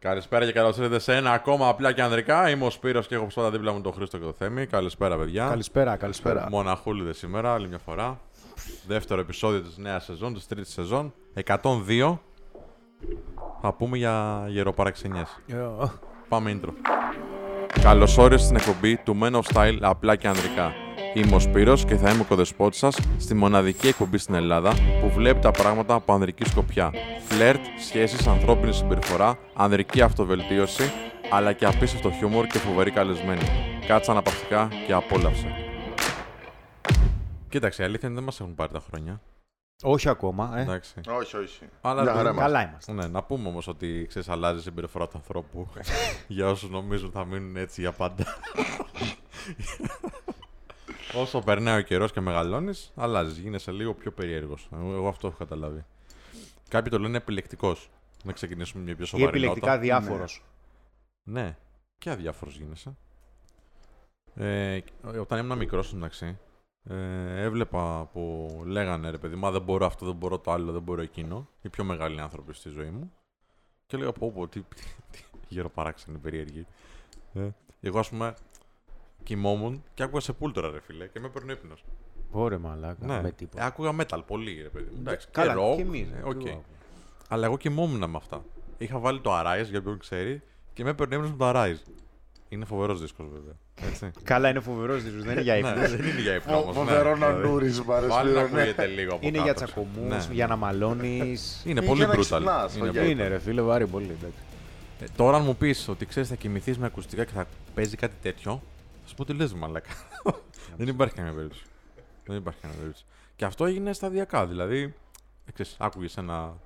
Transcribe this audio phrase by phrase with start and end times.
[0.00, 2.50] Καλησπέρα και καλώς ήρθατε σε ένα ακόμα απλά και ανδρικά.
[2.50, 4.66] Είμαι ο Σπύρος και έχω πάντα δίπλα μου τον Χρήστο και το Θέμη.
[4.66, 5.48] Καλησπέρα, παιδιά.
[5.48, 6.46] Καλησπέρα, καλησπέρα.
[6.50, 8.20] Μοναχούλιδε σήμερα, άλλη μια φορά.
[8.86, 11.14] Δεύτερο επεισόδιο της νέας σεζόν, της τρίτης σεζόν.
[11.34, 12.18] 102.
[13.60, 15.40] Θα πούμε για γεροπαραξενιές.
[16.28, 16.72] Πάμε intro.
[17.82, 20.72] Καλώς όρισες στην εκπομπή του Men of Style απλά και ανδρικά.
[21.14, 25.10] Είμαι ο Σπύρος και θα είμαι ο κοδεσπότης σας στη μοναδική εκπομπή στην Ελλάδα που
[25.14, 26.90] βλέπει τα πράγματα από ανδρική σκοπιά.
[27.28, 30.92] Φλερτ, σχέσεις, ανθρώπινη συμπεριφορά, ανδρική αυτοβελτίωση,
[31.30, 33.42] αλλά και απίστευτο χιούμορ και φοβερή καλεσμένη.
[33.86, 35.54] Κάτσε αναπαυτικά και απόλαυσε.
[37.48, 39.20] Κοίταξε, η αλήθεια είναι δεν μας έχουν πάρει τα χρόνια.
[39.82, 40.60] Όχι ακόμα, ε.
[40.62, 40.94] Εντάξει.
[41.20, 41.68] Όχι, όχι.
[41.80, 42.52] Αλλά Μια χαρά δεν- είμαστε.
[42.52, 42.92] Καλά είμαστε.
[42.92, 45.68] Ναι, να πούμε όμως ότι ξέρεις, αλλάζει η συμπεριφορά του ανθρώπου.
[46.28, 48.24] για όσους νομίζουν θα μείνουν έτσι για πάντα.
[51.14, 53.38] Όσο περνάει ο καιρός και μεγαλώνεις, αλλάζεις.
[53.38, 54.68] Γίνεσαι λίγο πιο περίεργος.
[54.72, 55.84] Εγώ, εγώ αυτό έχω καταλάβει.
[56.68, 57.90] Κάποιοι το λένε επιλεκτικός.
[58.24, 59.78] Να ξεκινήσουμε μια πιο Ή σοβαρή επιλεκτικά νότα.
[59.78, 60.44] διάφορος.
[61.22, 61.56] Ναι,
[61.98, 62.96] και αδιάφορος γίνεσαι.
[64.34, 64.80] Ε,
[65.20, 66.38] όταν ήμουν μικρός εντάξει,
[66.84, 70.82] ε, έβλεπα που λέγανε ρε παιδί, μα δεν μπορώ αυτό, δεν μπορώ το άλλο, δεν
[70.82, 71.48] μπορώ εκείνο.
[71.62, 73.12] Οι πιο μεγάλοι άνθρωποι στη ζωή μου.
[73.86, 76.66] Και έλεγα πω, πω τι, τι, τι γεροπαράξενη περίεργη.
[77.34, 77.48] Ε,
[77.80, 78.34] εγώ ας πούμε
[79.22, 81.84] κοιμόμουν και άκουγα σε πούλτρα ρε φίλε και με έπαιρνε ύπνος.
[82.30, 83.06] Ωραία, μαλάκα.
[83.06, 83.64] Ναι, Με ε, τίποτα.
[83.64, 84.96] άκουγα metal πολύ ρε παιδί μου.
[85.00, 86.30] Εντάξει, Καλά, rock, και εμείς, ε, ναι, οκ.
[86.30, 86.60] ακριβώς.
[87.28, 88.44] Αλλά εγώ κοιμόμουν με αυτά.
[88.78, 91.90] Είχα βάλει το Arise για όποιον ξέρει και με έπαιρνε ύπνος με το Arise.
[92.48, 93.54] Είναι φοβερός δίσκος βέβαια.
[93.90, 94.10] Έτσι.
[94.22, 95.90] Καλά, είναι φοβερός δίσκος, δεν είναι για ναι, ύπνος.
[95.96, 96.74] δεν είναι για ύπνο όμως.
[96.76, 98.08] Φοβερό να νουρίζει, μ' αρέσει.
[98.10, 98.60] Πάλι να Σπύρο, ναι.
[98.62, 99.44] ακούγεται λίγο από Είναι κάτω.
[99.44, 100.34] για τσακωμούς, Ναι.
[100.34, 101.62] για να μαλώνεις.
[101.66, 102.18] Είναι Ή πολύ για να brutal.
[102.20, 103.08] ξυπνάς, Είναι όχι brutal.
[103.10, 104.04] Είναι ρε φίλε, βάρη πολύ.
[104.18, 104.38] εντάξει.
[105.00, 108.14] Ε, τώρα αν μου πεις ότι ξέρεις θα κοιμηθείς με ακουστικά και θα παίζει κάτι
[108.22, 108.60] τέτοιο, θα
[109.10, 109.90] σου πω τι λες, μαλάκα.
[110.78, 111.64] Δεν υπάρχει καμία περίπτωση.
[112.24, 113.04] Δεν υπάρχει καμία περίπτωση.
[113.36, 114.46] Και αυτό έγινε σταδιακά.
[114.46, 114.94] Δηλαδή,
[115.52, 116.56] ξέρεις, άκουγες ένα,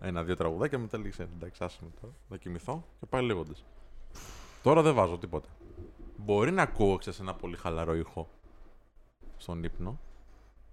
[0.00, 3.64] ένα-δύο τραγουδάκια και μετά λέγεις «Ε, εντάξει, άσε με τώρα, να κοιμηθώ και πάει λέγοντας.
[4.62, 5.48] Τώρα δεν βάζω τίποτα.
[6.16, 8.28] Μπορεί να ακούω, ξέρεις, ένα πολύ χαλαρό ήχο
[9.36, 10.00] στον ύπνο.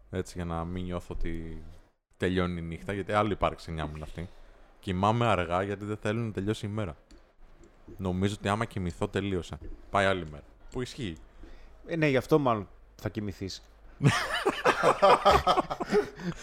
[0.09, 1.63] Έτσι, για να μην νιώθω ότι
[2.17, 4.29] τελειώνει η νύχτα, γιατί άλλο υπάρχει μου είναι αυτή.
[4.79, 6.97] Κοιμάμαι αργά γιατί δεν θέλω να τελειώσει η μέρα.
[7.97, 9.57] Νομίζω ότι άμα κοιμηθώ τελείωσε.
[9.89, 10.43] Πάει άλλη μέρα.
[10.71, 11.17] Που ισχύει.
[11.87, 13.63] Ε, ναι, γι' αυτό μάλλον θα κοιμηθείς.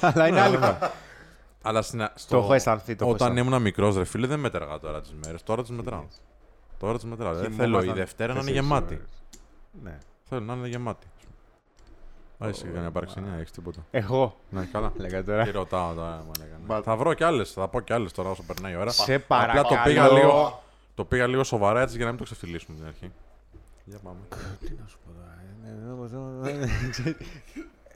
[0.00, 0.92] Αλλά είναι άλλη φορά.
[1.62, 2.36] Αλλά στην, α- Το στο...
[2.38, 2.94] έχω αισθανθεί.
[2.96, 3.48] Το έχω Όταν αισθανθεί.
[3.50, 5.42] ήμουν μικρός, ρε φίλε, δεν μέτραγα τώρα τις μέρες.
[5.42, 6.04] Τώρα τις μετράω.
[6.78, 7.34] Τώρα τις μετράω.
[7.34, 8.94] Δεν Κοιμόμασταν θέλω η Δευτέρα να είναι τέσσερις γεμάτη.
[8.94, 9.06] ώρες.
[9.82, 9.98] Ναι.
[10.28, 11.06] Θέλω να είναι γεμάτη.
[12.44, 13.86] Α, εσύ κανένα παραξενιά, έχεις τίποτα.
[13.90, 14.36] Εγώ.
[14.50, 14.92] Ναι, καλά.
[14.96, 15.50] Λέγα Τι τώρα.
[15.52, 16.60] ρωτάω τώρα, μου λέγανε.
[16.66, 18.90] Μα- Θα βρω κι άλλες, θα πω κι άλλες τώρα όσο περνάει η ώρα.
[18.90, 19.82] Σε Απλά το παρακαλώ.
[19.84, 20.62] πήγα λίγο,
[20.94, 23.12] το πήγα λίγο σοβαρά έτσι για να μην το ξεφτυλίσουμε την αρχή.
[23.88, 24.20] Για πάμε.
[24.60, 25.34] Τι να σου πω τώρα.
[26.48, 26.62] ε,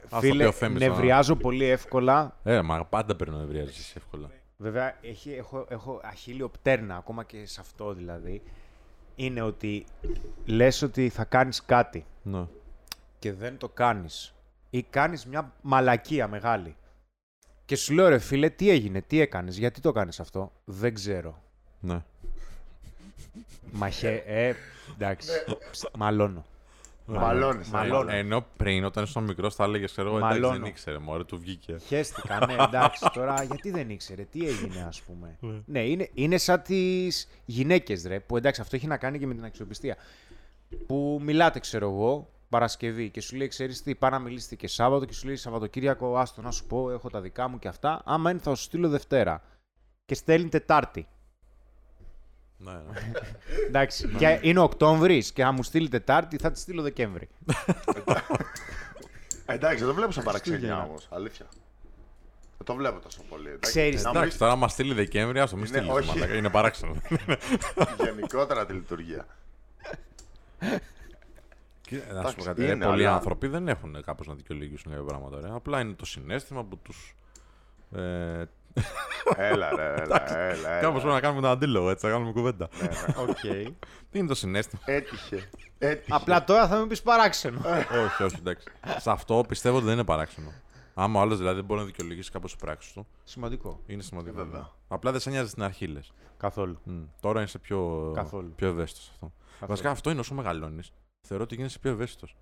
[0.03, 0.91] Ας το Φίλε, πει ο Θέμης τώρα.
[0.93, 2.37] νευριάζω πολύ εύκολα.
[2.43, 4.29] Ε, μα πάντα παίρνω νευριάζεις εύκολα.
[4.57, 8.41] Βέβαια, έχει, έχω, έχω αχίλιο πτέρνα, ακόμα και σε αυτό δηλαδή.
[9.15, 9.85] Είναι ότι
[10.45, 12.47] λες ότι θα κάνεις κάτι Ναι.
[13.19, 14.33] και δεν το κάνεις.
[14.69, 16.75] Ή κάνεις μια μαλακία μεγάλη.
[17.65, 20.51] Και σου λέω ρε φίλε, τι έγινε, τι έκανες, γιατί το κάνεις αυτό.
[20.65, 21.43] Δεν ξέρω.
[21.79, 22.03] Ναι.
[23.71, 24.53] Μαχέ, ε,
[24.93, 25.29] εντάξει,
[25.71, 26.45] Ψ, μαλώνω.
[27.05, 27.71] Μαλώνεις, ε.
[27.71, 28.11] Μαλώνω.
[28.11, 30.59] Ενώ πριν, όταν ήσουν μικρός, θα έλεγες, ξέρω εγώ, εντάξει, Μαλώνω.
[30.59, 31.77] δεν ήξερε, μωρέ, του βγήκε.
[31.85, 35.37] Χαίστηκα, ναι, εντάξει, τώρα γιατί δεν ήξερε, τι έγινε, ας πούμε.
[35.65, 39.33] ναι, είναι, είναι σαν τις γυναίκες, ρε, που εντάξει, αυτό έχει να κάνει και με
[39.33, 39.95] την αξιοπιστία.
[40.87, 45.05] Που μιλάτε, ξέρω εγώ, Παρασκευή και σου λέει, ξέρεις τι, πάει να μιλήσετε και Σάββατο
[45.05, 48.01] και σου λέει Σαββατοκύριακο, άστο να σου πω, έχω τα δικά μου και αυτά.
[48.05, 49.43] Άμα είναι, θα σου στείλω Δευτέρα.
[50.05, 51.07] Και στέλνει Τετάρτη.
[52.63, 53.11] Ναι, ναι.
[53.67, 57.29] Εντάξει, και είναι Οκτώβρης και θα μου στείλει Τετάρτη, θα τη στείλω Δεκέμβρη.
[59.45, 60.89] Εντάξει, δεν το βλέπω σαν παραξενιά Χριστούγεννα.
[60.89, 61.07] όμως.
[61.11, 61.45] Αλήθεια.
[62.57, 63.47] Δεν το βλέπω τόσο πολύ.
[63.47, 63.71] εντάξει.
[63.71, 65.93] Ξέρεις, Να μου Εντάξει, τώρα μας στείλει Δεκέμβρη, ας το μην Είναι- στείλεις.
[65.95, 66.07] όχι.
[66.07, 66.93] μαλάκα, Είναι παράξενο.
[67.09, 67.17] πεις
[68.05, 69.25] γενικότερα τη λειτουργία.
[71.81, 72.63] Και, Να σου πω Εντάξει, κάτι.
[72.63, 75.39] είναι, ρε, πολλοί αλλά- άνθρωποι δεν έχουν κάπως να δικαιολογήσουν κάποια πράγματα.
[75.41, 75.47] Ρε.
[75.53, 77.15] Απλά είναι το συνέστημα που τους.
[77.95, 78.43] Ε,
[79.35, 80.79] έλα, ρε, έλα, έλα.
[80.79, 80.91] Κάπως έλα.
[80.91, 82.69] πρέπει να κάνουμε ένα αντίλογο, έτσι, να κάνουμε κουβέντα.
[82.81, 83.21] Ναι, ναι.
[83.29, 83.39] Οκ.
[84.09, 85.49] Τι είναι το συναίσθημα; Έτυχε.
[85.77, 86.13] Έτυχε.
[86.13, 87.59] Απλά τώρα θα με πεις παράξενο.
[88.05, 88.67] όχι, όχι, εντάξει.
[88.97, 90.51] Σε αυτό πιστεύω ότι δεν είναι παράξενο.
[90.93, 93.79] Άμα ο άλλος δηλαδή δεν μπορεί να δικαιολογήσει κάπως τις πράξεις του, Σημαντικό.
[93.85, 94.35] είναι σημαντικό.
[94.35, 94.59] Βέβαια.
[94.59, 94.65] ναι.
[94.87, 96.11] Απλά δεν σε νοιάζει στην αρχή, λες.
[96.37, 96.79] Καθόλου.
[97.19, 98.53] Τώρα είσαι πιο, Καθόλου.
[98.55, 99.31] πιο ευαίσθητος σε αυτό.
[99.67, 100.91] Βασικά αυτό είναι όσο μεγαλώνεις.
[101.27, 102.35] Θεωρώ ότι γίνεσαι πιο ευαίσθητος.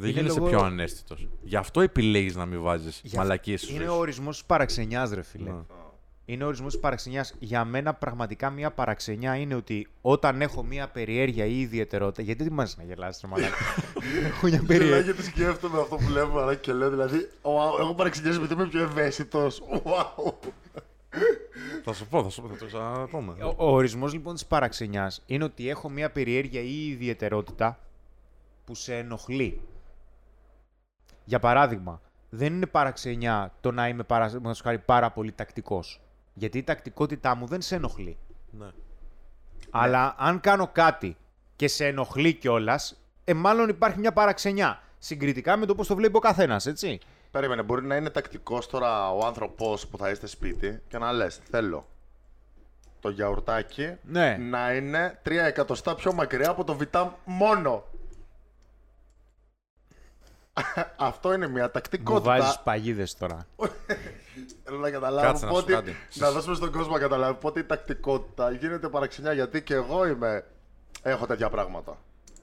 [0.00, 1.28] Δεν Είναι γίνεσαι λόγω- πιο ανέστητος.
[1.42, 3.74] Γι' αυτό επιλέγεις να μην βάζεις Για- μαλακίες σου.
[3.74, 5.50] Είναι ο ορισμός της παραξενιάς, ρε φίλε.
[5.50, 5.56] Ναι.
[6.24, 7.34] Είναι ο ορισμός της παραξενιάς.
[7.38, 12.22] Για μένα, πραγματικά, μια παραξενιά είναι ότι όταν έχω μια περιέργεια ή ιδιαιτερότητα.
[12.22, 13.54] Γιατί δεν μάζεις να γελάσει, ρε μαλάκα.
[14.26, 15.00] έχω μια Γελάει περιέργεια.
[15.00, 18.82] γιατί σκέφτομαι αυτό που λέμε αλλά και λέω δηλαδή «Wow, έχω παραξενιάσει επειδή είμαι πιο
[18.82, 19.62] ευαίσθητος.
[19.84, 20.32] Wow.
[21.84, 23.32] θα σου πω, θα σου πω, θα το ξαναπούμε.
[23.42, 27.78] Ο, ο ορισμός λοιπόν της παραξενιάς είναι ότι έχω μια περιέργεια ή ιδιαιτερότητα
[28.64, 29.60] που σε ενοχλεί.
[31.30, 32.00] Για παράδειγμα,
[32.30, 36.00] δεν είναι παραξενιά το να είμαι παραδείγματος χάρη, πάρα πολύ τακτικός.
[36.34, 38.18] Γιατί η τακτικότητά μου δεν σε ενοχλεί.
[38.50, 38.66] Ναι.
[39.70, 41.16] Αλλά αν κάνω κάτι
[41.56, 44.82] και σε ενοχλεί κιόλας, ε, μάλλον υπάρχει μια παραξενιά.
[44.98, 46.98] Συγκριτικά με το πώς το βλέπει ο καθένας, έτσι.
[47.30, 51.40] Περίμενε, μπορεί να είναι τακτικός τώρα ο άνθρωπο που θα είστε σπίτι και να λες:
[51.50, 51.86] Θέλω
[53.00, 54.36] το γιαουρτάκι Ναι.
[54.36, 57.84] να είναι 3 εκατοστά πιο μακριά από το βιτάμ μόνο.
[60.96, 62.20] Αυτό είναι μια Μου τακτικότητα.
[62.38, 63.46] βάζεις παγίδες τώρα.
[64.64, 65.72] Θέλω να καταλάβω Κάτσε να σου πότε.
[65.72, 65.96] κάτι.
[66.14, 70.44] Να δώσουμε στον κόσμο να καταλάβει πότε η τακτικότητα γίνεται παραξενιά γιατί και εγώ είμαι.
[71.02, 71.98] Έχω τέτοια πράγματα.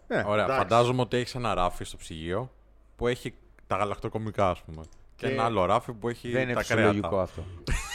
[0.08, 0.24] Ναι.
[0.26, 0.62] Ωραία, εντάξει.
[0.62, 2.52] φαντάζομαι ότι έχεις ένα ράφι στο ψυγείο
[2.96, 3.34] που έχει
[3.68, 4.82] τα γαλακτοκομικά, ας πούμε.
[5.16, 7.22] Και, Και ένα άλλο ράφι που έχει Δεν είναι τα φυσιολογικό κρέατα.
[7.24, 7.44] αυτό.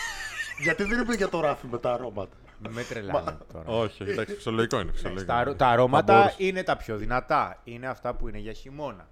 [0.65, 2.37] γιατί δεν είπε για το ράφι με τα αρώματα.
[2.69, 3.65] Με τρελάνε τώρα.
[3.67, 4.93] Όχι, εντάξει, φυσιολογικό είναι.
[4.93, 5.33] Φυσιολογικό.
[5.33, 5.55] Τα, είναι.
[5.55, 6.35] τα Θα αρώματα μπορούσε.
[6.39, 7.61] είναι τα πιο δυνατά.
[7.65, 9.09] Είναι αυτά που είναι για χειμώνα.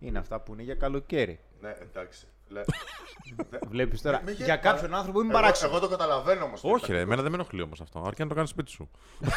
[0.00, 1.40] Είναι αυτά που είναι για καλοκαίρι.
[1.60, 2.26] ναι, εντάξει.
[2.50, 2.64] Λε-
[3.68, 4.22] Βλέπεις τώρα.
[4.26, 5.70] Μη γε- Για κάποιον άνθρωπο είμαι εγώ, παράξενο.
[5.70, 6.60] εγώ το καταλαβαίνω όμως.
[6.64, 8.02] Όχι, ρε, εμένα δεν με ενοχλεί όμως αυτό.
[8.06, 8.90] Αρκεί να το κάνεις σπίτι σου.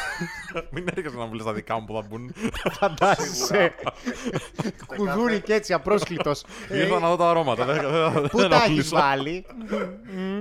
[0.72, 2.34] Μην έρχεσαι να βλέπει τα δικά μου που θα μπουν.
[2.80, 3.74] Φαντάζεσαι.
[4.86, 6.44] Κουδούνι και έτσι απρόσκλητος.
[6.74, 7.66] Ήρθα να δω τα αρώματα.
[7.66, 8.96] δεν- δεν- Πού δεν τα έχεις ενοχλήσω.
[8.96, 9.46] βάλει;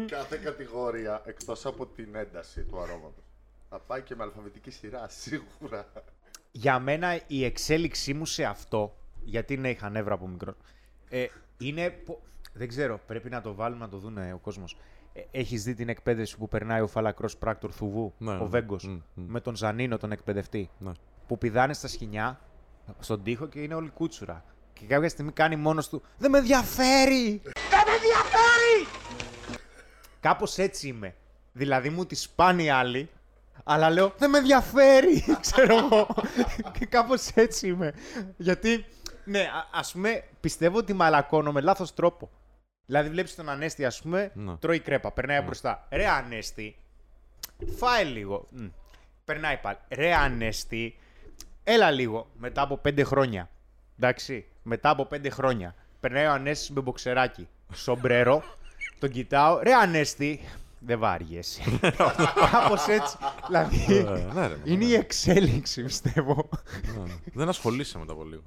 [0.07, 3.25] Κάθε κατηγορία εκτός από την ένταση του αρώματος.
[3.69, 5.93] Θα πάει και με αλφαβητική σειρά, σίγουρα.
[6.53, 10.55] Για μένα η εξέλιξή μου σε αυτό, γιατί ναι, είχα νεύρα από μικρό,
[11.09, 11.27] ε,
[11.59, 11.91] είναι.
[11.91, 12.21] πο-
[12.53, 14.77] Δεν ξέρω, πρέπει να το βάλουμε να το δουν ο κόσμος.
[15.13, 18.45] Ε, Έχεις δει την εκπαίδευση που περνάει ο φαλακρό πράκτορ Θουβού, Ναι, ο ναι.
[18.49, 19.25] Βέγκος, Μμ, μμ.
[19.27, 20.71] με τον Ζανίνο, τον εκπαιδευτή.
[20.79, 20.93] Ναι.
[21.27, 22.41] Που πηδάνε στα σκηνιά,
[22.99, 24.45] στον τοίχο και είναι όλη κούτσουρα.
[24.73, 26.03] Και κάποια στιγμή κάνει μόνος του.
[26.19, 27.41] Δεν με ενδιαφέρει!
[27.43, 28.87] Δεν με ενδιαφέρει!
[30.21, 31.15] Κάπως έτσι είμαι.
[31.53, 33.09] Δηλαδή μου τη σπάνει οι άλλοι,
[33.65, 36.07] αλλά λέω δεν με ενδιαφέρει, ξέρω εγώ.
[36.79, 37.93] και κάπως έτσι είμαι.
[38.37, 38.85] Γιατί,
[39.25, 42.31] ναι, α ας πούμε, πιστεύω ότι μαλακώνω με λάθος τρόπο.
[42.87, 44.57] Δηλαδή, βλέπεις τον Ανέστη, ας πούμε, Ναι.
[44.57, 45.87] τρώει κρέπα, περνάει μπροστά.
[45.91, 46.77] Ρε Ανέστη,
[47.77, 48.47] φάε λίγο.
[48.51, 48.67] Μμ.
[49.25, 49.77] Περνάει πάλι.
[49.89, 50.97] Ρε Ανέστη,
[51.65, 53.51] έλα λίγο μετά από πέντε χρόνια.
[53.99, 55.75] Εντάξει, μετά από πέντε χρόνια.
[56.01, 57.49] Περνάει ο Ανέστης με μποξεράκι.
[57.75, 58.43] Σομπρέρο,
[58.99, 59.59] τον κοιτάω.
[59.63, 60.41] Ρε Ανέστη,
[60.79, 61.63] δεν βάριεσαι.
[62.53, 63.17] Κάπως έτσι.
[63.47, 66.49] Δηλαδή, Ε, ναι, ρε, είναι η εξέλιξη, πιστεύω.
[67.05, 67.15] Ναι.
[67.35, 68.43] Δεν ασχολείσαι μετά από λίγο.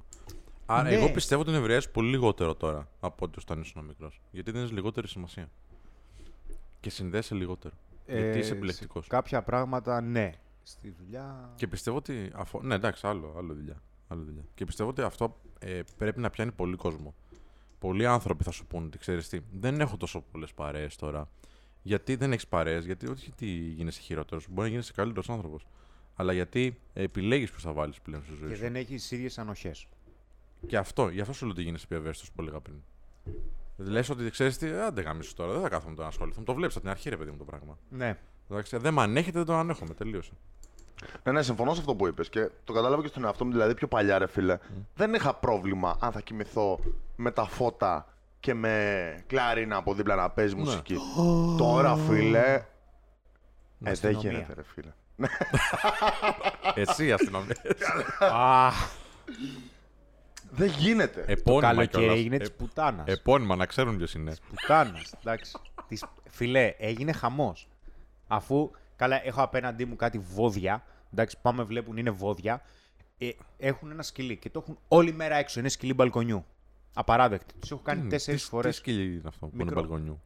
[0.66, 0.94] Άρα, Ναι.
[0.94, 4.20] εγώ πιστεύω ότι νευριάζει πολύ λιγότερο τώρα από ότι όταν ήσουν μικρός.
[4.30, 5.50] Γιατί δίνει λιγότερη σημασία.
[6.80, 7.74] Και συνδέεσαι λιγότερο.
[8.06, 9.06] γιατί Ε, είσαι σε επιλεκτικός.
[9.06, 10.32] Κάποια πράγματα, ναι.
[10.62, 11.52] Στη δουλειά...
[11.56, 12.30] Και πιστεύω ότι.
[12.34, 12.62] Αφο...
[12.62, 13.82] Ναι, εντάξει, άλλο, άλλο, δουλειά.
[14.08, 14.42] άλλο δουλειά.
[14.54, 17.14] Και πιστεύω ότι αυτό ε, πρέπει να πιάνει πολύ κόσμο.
[17.78, 21.28] Πολλοί άνθρωποι θα σου πούνε ότι ξέρεις τι, δεν έχω τόσο πολλές παρέες τώρα.
[21.82, 25.66] Γιατί δεν έχεις παρέες, γιατί όχι γιατί γίνεσαι χειρότερος, μπορεί να γίνεσαι καλύτερος άνθρωπος.
[26.14, 28.60] Αλλά γιατί επιλέγεις που θα βάλεις πλέον στη ζωή Και σου.
[28.60, 29.86] δεν έχεις ίδιες ανοχές.
[30.66, 32.76] Και αυτό, γι' αυτό σου λέω ότι γίνεσαι πιο ευαίσθητος που έλεγα πριν.
[33.76, 36.42] Λες ότι ξέρεις τι, άντε γάμισου τώρα, δεν θα κάθομαι να ασχοληθώ.
[36.42, 37.78] Το βλέπεις από την αρχή, ρε παιδί μου το πράγμα.
[37.88, 38.18] Ναι.
[38.50, 39.94] Εντάξει, δεν με ανέχεται, δεν το ανέχομαι.
[39.94, 40.32] Τελείωσε.
[41.22, 43.50] Ναι, ναι, συμφωνώ σε αυτό που είπες και το κατάλαβα και στον εαυτό μου.
[43.50, 44.58] Δηλαδή, πιο παλιά, ρε φίλε,
[44.94, 46.78] δεν είχα πρόβλημα αν θα κοιμηθώ
[47.16, 48.06] με τα φώτα
[48.40, 50.96] και με κλάρινα από δίπλα να παίζει μουσική.
[51.58, 52.54] Τώρα, φίλε.
[52.54, 52.64] Ε,
[53.78, 54.30] δεν Αστυνομία.
[54.30, 54.92] γίνεται, ρε φίλε.
[56.74, 57.56] Εσύ αστυνομία.
[60.54, 61.20] Α, Δεν γίνεται.
[61.20, 62.18] το Επώνυμα καλοκαίρι κιόλας.
[62.18, 63.06] έγινε Ε, τη πουτάνας.
[63.06, 64.34] Επώνυμα, να ξέρουν ποιος είναι.
[64.48, 65.12] Πουτάνας.
[65.20, 65.52] Εντάξει.
[65.88, 66.04] Της...
[66.30, 67.68] Φιλέ, έγινε χαμός.
[68.26, 68.70] Αφού.
[68.96, 70.84] Καλά, έχω απέναντί μου κάτι βόδια.
[71.12, 72.62] Εντάξει, πάμε, βλέπουν, είναι βόδια.
[73.18, 75.60] Ε, έχουν ένα σκυλί και το έχουν όλη μέρα έξω.
[75.60, 76.44] Είναι σκυλί μπαλκονιού.
[76.94, 77.54] Απαράδεκτη.
[77.60, 78.70] Τους έχω κάνει τέσσερις φορές.
[78.74, 79.80] Τι σκυλί είναι αυτό που είναι Μικρό.
[79.80, 80.20] μπαλκονιού;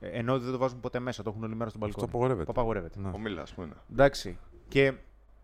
[0.00, 1.22] Ενώ δεν το βάζουν ποτέ μέσα.
[1.22, 2.06] Το έχουν όλη μέρα στο μπαλκόνι.
[2.08, 2.44] απαγορεύεται.
[2.44, 3.00] Το απαγορεύεται.
[3.00, 3.08] Ναι.
[3.14, 3.68] Ο Μίλα, ας πούμε.
[3.92, 4.38] Εντάξει.
[4.68, 4.92] Και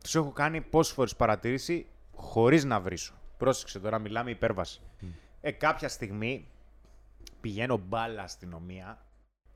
[0.02, 3.14] τους έχω κάνει πόσες φορές παρατήρηση χωρίς να βρίσω.
[3.38, 4.80] Πρόσεξε τώρα, μιλάμε υπέρβαση.
[5.40, 6.46] Ε, κάποια στιγμή
[7.40, 8.98] πηγαίνω μπάλα αστυνομία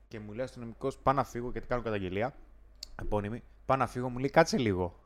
[0.07, 2.35] και μου λέει ο αστυνομικός: Πάω να φύγω γιατί κάνω καταγγελία.
[3.01, 3.43] Επώνυμη.
[3.65, 4.99] Πάω να φύγω, μου λέει: Κάτσε λίγο.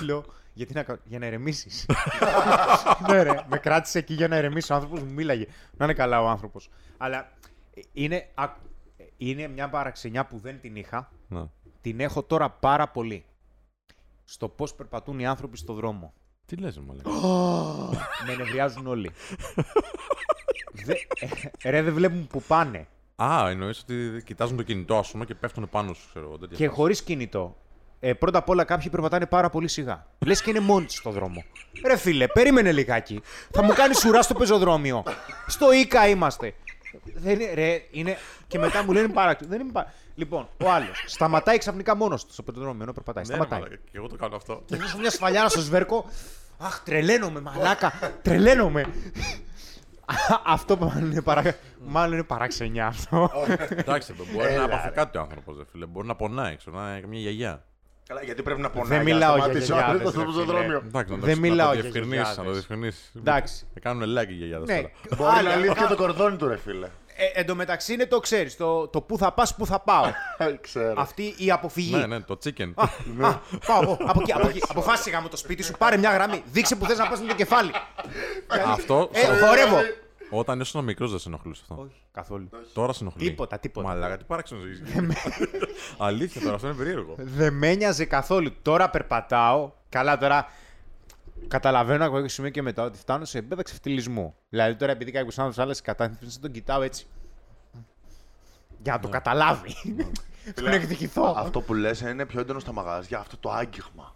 [0.00, 1.86] Λέω: Γιατί να, κα- για να ερεμήσεις.
[3.10, 4.72] ναι, ρε, με κράτησε εκεί για να ερεμήσει.
[4.72, 5.46] Ο άνθρωπος μου μίλαγε.
[5.76, 6.70] Να είναι καλά ο άνθρωπος.
[6.96, 7.18] Αλλά
[7.74, 8.44] ε, είναι, α-
[8.96, 11.44] ε, είναι μια παραξενιά που δεν την είχα Ναι.
[11.80, 13.24] την έχω τώρα πάρα πολύ.
[14.24, 16.12] Στο πώς περπατούν οι άνθρωποι στο δρόμο.
[16.46, 17.14] Τι λες, μου λέει.
[18.26, 19.10] Με νευριάζουν όλοι.
[20.86, 20.92] Δε,
[21.62, 22.86] ε, ρε, δεν βλέπουν που πάνε.
[23.16, 26.38] Α, εννοείς ότι κοιτάζουν το κινητό, ας πούμε, και πέφτουν πάνω σου, ξέρω εγώ.
[26.38, 26.76] τέτοια Και φάση.
[26.76, 27.56] χωρίς κινητό.
[28.00, 30.06] Ε, πρώτα απ' όλα κάποιοι περπατάνε πάρα πολύ σιγά.
[30.26, 31.44] Λες και είναι μόνοι τους στο δρόμο.
[31.86, 33.20] Ρε φίλε, περίμενε λιγάκι.
[33.50, 35.02] Θα μου κάνεις ουρά στο πεζοδρόμιο.
[35.46, 36.54] Στο Ίκα είμαστε.
[37.14, 38.16] Δεν είναι, ρε, είναι...
[38.46, 39.50] Και μετά μου λένε παράξενο.
[39.50, 39.92] Δεν είναι πα...
[40.18, 43.24] Λοιπόν, ο άλλος σταματάει ξαφνικά μόνος του στο πεζοδρόμιο ενώ περπατάει.
[43.24, 43.60] Ναι, ρε, Σταματάει.
[43.60, 44.62] μαλάκα, Και εγώ το κάνω αυτό.
[44.66, 46.04] Και δώσω μια σφαλιάρα στο σβέρκο.
[46.58, 47.92] Αχ, τρελαίνομαι, μαλάκα.
[48.22, 48.84] τρελαίνομαι.
[50.46, 51.54] αυτό μάλλον είναι, παρα...
[51.86, 53.30] μάλλον είναι παραξενιά αυτό.
[53.70, 54.94] Εντάξει, μπορεί Έλα, να πάθει ρε.
[54.94, 55.86] κάτι ο άνθρωπος, δε φίλε.
[55.86, 57.64] Μπορεί να πονάει, ξέρω, να είναι καμιά γιαγιά.
[58.08, 58.88] Καλά, γιατί πρέπει να πονάει.
[58.88, 60.54] Δεν για να μιλάω για σταματήσει ο γιαγιάδες, άνθρωπος στο ρε φίλε.
[60.56, 60.82] πεζοδρόμιο.
[60.86, 62.66] Εντάξει, να το- Δεν να μιλάω το για διευκρινίσεις, να το γιαγιάδες.
[62.66, 63.12] διευκρινίσεις.
[63.16, 63.66] Εντάξει.
[63.74, 64.76] Θα κάνουν like οι γιαγιάδες ναι.
[64.76, 64.90] τώρα.
[65.16, 66.88] Μπορεί Άλλα, να λύσει και α, το κορδόνι του, ρε φίλε.
[67.16, 68.56] Ε, εν τω μεταξύ είναι το ξέρεις.
[68.56, 70.04] Το, το πού θα πας, πού θα πάω.
[70.60, 70.94] Ξέρω.
[71.00, 71.94] Αυτή η αποφυγή.
[71.96, 72.72] Ναι, ναι, το chicken.
[72.74, 72.84] Α,
[73.26, 73.96] α, πάω εγώ.
[74.06, 74.60] Από εκεί, από εκεί.
[74.68, 76.42] Αποφάσισε γάμο το σπίτι σου, πάρε μια γραμμή.
[76.52, 77.70] Δείξε που θες να πας με το κεφάλι.
[78.66, 79.76] Αυτό Ε, χορεύω.
[80.30, 81.82] όταν ήσουν μικρός δεν σε ενοχλούσε αυτό.
[81.82, 82.48] Όχι, καθόλου.
[82.72, 83.28] Τώρα σε ενοχλεί.
[83.28, 83.88] Τίποτα, τίποτα.
[83.88, 85.06] Μαλάκα, τι παράξενο είσαι.
[85.98, 87.14] Αλήθεια τώρα, αυτό είναι περίεργο.
[87.16, 88.50] Δεν με νοιάζε καθόλου.
[88.62, 89.70] Τώρα περπατάω.
[89.88, 90.48] Καλά, τώρα
[91.48, 94.34] καταλαβαίνω από κάποιο σημείο και μετά ότι φτάνω σε επίπεδα ξεφτυλισμού.
[94.48, 97.06] Δηλαδή τώρα επειδή κάποιος άνθρωπος άλλε κατάθλιψη, τον κοιτάω έτσι.
[98.82, 99.74] Για να το καταλάβει.
[100.54, 101.34] Τον εκδικηθώ.
[101.36, 104.14] Αυτό που λες είναι πιο έντονο στα μαγαζιά, αυτό το άγγιγμα.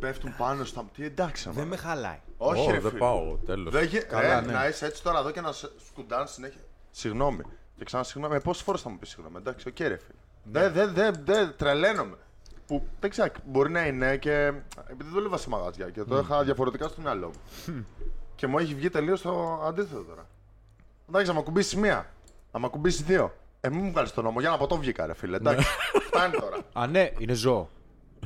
[0.00, 0.84] Πέφτουν πάνω στα.
[0.94, 1.64] Τι εντάξει, Δεν άμα.
[1.68, 2.18] με χαλάει.
[2.36, 2.98] Όχι, Ω, ρε δεν φίλε.
[3.00, 3.72] πάω, τέλος.
[3.72, 4.52] Δεν γε- Καλά, ρε, ναι.
[4.52, 6.60] Να είσαι έτσι τώρα εδώ και να σε σκουντάνε συνέχεια.
[6.90, 7.42] Συγγνώμη.
[7.76, 8.34] Και ξανά συγγνώμη.
[8.36, 9.36] Ε, Πόσες φορές θα μου πεις συγγνώμη.
[9.38, 10.18] Εντάξει, οκ, ρε φίλε.
[10.44, 12.16] Δεν δε, δε, δε, τρελαίνομαι.
[12.66, 14.52] Που δεν ξέρω, μπορεί να είναι και.
[14.90, 17.26] Επειδή δούλευα σε μαγαζιά και το είχα διαφορετικά στο μυαλό
[17.66, 17.86] μου.
[18.34, 20.26] και μου έχει βγει τελείως το αντίθετο τώρα.
[21.08, 22.12] Εντάξει, να με ακουμπήσεις μία.
[22.52, 23.32] Να με ακουμπήσεις δύο.
[23.60, 24.40] Ε, μην μου βγάλεις τον νόμο.
[24.40, 25.36] Για να ποτό βγήκα, ρε φίλε.
[25.36, 25.66] Εντάξει.
[26.06, 26.56] Φτάνει τώρα.
[26.72, 27.70] Α, ναι, είναι ζώο.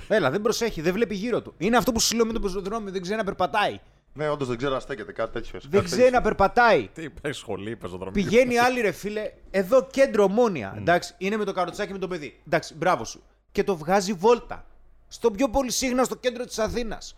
[0.08, 1.54] Έλα, δεν προσέχει, δεν βλέπει γύρω του.
[1.58, 3.80] Είναι αυτό που σου λέω με το πεζοδρόμιο, δεν ξέρει να περπατάει.
[4.12, 5.60] Ναι, όντως δεν ξέρω να στέκεται κάτι τέτοιο.
[5.68, 6.88] Δεν ξέρει να περπατάει.
[6.94, 8.12] Τι πάει σχολή, πεζοδρομία.
[8.12, 10.74] Πηγαίνει άλλη ρε φίλε, εδώ κέντρο ομόνια.
[10.76, 12.40] Εντάξει, είναι με το καροτσάκι με το παιδί.
[12.46, 13.22] Εντάξει, μπράβο σου.
[13.52, 14.66] Και το βγάζει βόλτα.
[15.08, 17.16] Στο πιο πολύ σύγνα στο κέντρο της Αθήνας.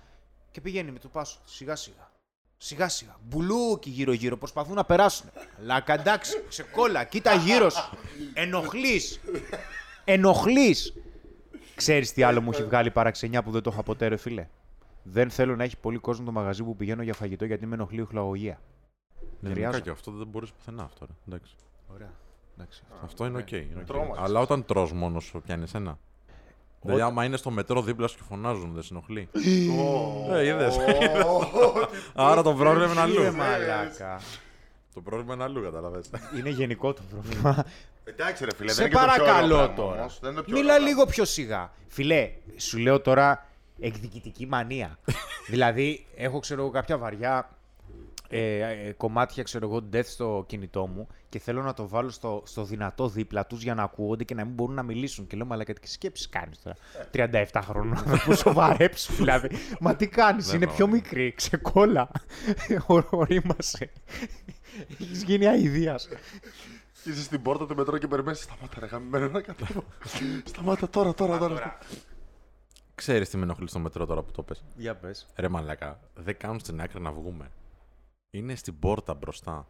[0.51, 1.39] Και πηγαίνει με το πάσο.
[1.45, 2.11] Σιγά σιγά.
[2.57, 3.17] Σιγά σιγά.
[3.29, 4.37] Μπουλούκι γύρω γύρω.
[4.37, 5.31] Προσπαθούν να περάσουν.
[5.59, 7.05] Μαλάκα εντάξει, ξεκόλλα.
[7.05, 7.99] Κοίτα γύρω σου.
[8.35, 9.21] Ενοχλείς.
[10.05, 10.93] Ενοχλείς.
[11.75, 14.49] Ξέρεις τι άλλο μου έχει βγάλει παραξενιά που δεν το είχα ποτέ, ρε φίλε;
[15.03, 18.01] Δεν θέλω να έχει πολύ κόσμο το μαγαζί που πηγαίνω για φαγητό γιατί με ενοχλεί
[18.01, 18.61] η οχλαγωγία.
[19.41, 19.83] Γενικά χρειάζεται.
[19.83, 21.07] και αυτό δεν μπορείς πουθενά αυτό.
[21.07, 21.13] Ρε.
[21.27, 21.55] Εντάξει.
[21.87, 22.13] Ωραία.
[22.55, 22.83] Εντάξει.
[23.03, 23.51] Αυτό είναι οκ.
[23.51, 23.87] είναι οκ.
[23.87, 24.25] Τρόμαξες.
[24.25, 25.99] Αλλά όταν τρως μόνος σου, πιάνεις ένα.
[26.83, 29.29] Δηλαδή, άμα είναι στο μετρό δίπλα σου και φωνάζουν, δεν σε ενοχλεί.
[30.33, 30.77] Ε, είδες.
[32.15, 33.37] Άρα το πρόβλημα είναι Ρε αλλού.
[33.37, 34.21] μαλάκα.
[34.95, 36.11] Το πρόβλημα είναι αλλού, καταλαβες.
[36.39, 37.65] Είναι γενικό το πρόβλημα.
[38.05, 40.01] Εντάξει, ρε φίλε, Σε δεν είναι και το πιο ωραίο παρακαλώ πράγμα τώρα.
[40.01, 40.19] όμως.
[40.21, 41.71] Δεν είναι το πιο Μίλα ωραίο λίγο πιο σιγά.
[41.89, 43.47] Φιλέ, σου λέω τώρα
[43.81, 44.99] εκδικητική μανία.
[45.51, 47.51] δηλαδή, έχω ξέρω εγώ κάποια βαριά
[48.31, 52.43] ε, ε, κομμάτια ξέρω εγώ death στο κινητό μου και θέλω να το βάλω στο,
[52.47, 55.27] στο δυνατό δίπλα τους για να ακούγονται και να μην μπορούν να μιλήσουν.
[55.27, 56.77] Και λέω, μαλάκα, τι σκέψεις κάνεις τώρα;
[57.53, 59.49] 37 χρόνων, που σοβαρέψου δηλαδή.
[59.81, 60.93] Μα τι κάνεις, Δεν είναι πάω, πιο ναι.
[60.93, 62.11] μικρή, ξεκόλα.
[62.87, 63.91] Ω- Ορίμασε.
[65.01, 66.09] Έχεις γίνει αηδίας.
[67.05, 68.41] Είσαι στην πόρτα του μετρό και περιμένεις.
[68.41, 69.85] Σταμάτα, ρε γαμμένο να κατέβω.
[70.45, 71.79] Σταμάτα τώρα, τώρα, τώρα.
[72.95, 75.27] Ξέρεις τι με ενοχλεί στο μετρό τώρα που το πες; Για πες.
[75.37, 77.51] Ρε μαλακά, δεν κάνουν στην άκρη να βγούμε.
[78.31, 79.67] Είναι στην πόρτα μπροστά.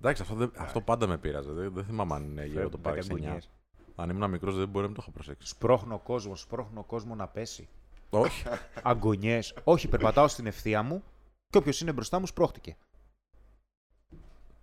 [0.00, 1.52] Εντάξει, αυτό, δεν- αυτό πάντα με πείραζε.
[1.52, 3.16] Δεν, δεν θυμάμαι αν είναι γύρω το Φεύγουν παρεξενιά.
[3.18, 3.50] κακαγκονιές.
[3.96, 5.46] Αν ήμουν μικρός, δεν μπορεί να μην το είχα προσέξει.
[5.48, 7.68] Σπρώχνω κόσμο, σπρώχνω κόσμο να πέσει.
[8.10, 8.44] Όχι.
[8.82, 9.54] Αγκονιές.
[9.64, 11.02] Όχι, περπατάω στην ευθεία μου
[11.50, 12.76] και όποιος είναι μπροστά μου σπρώχτηκε.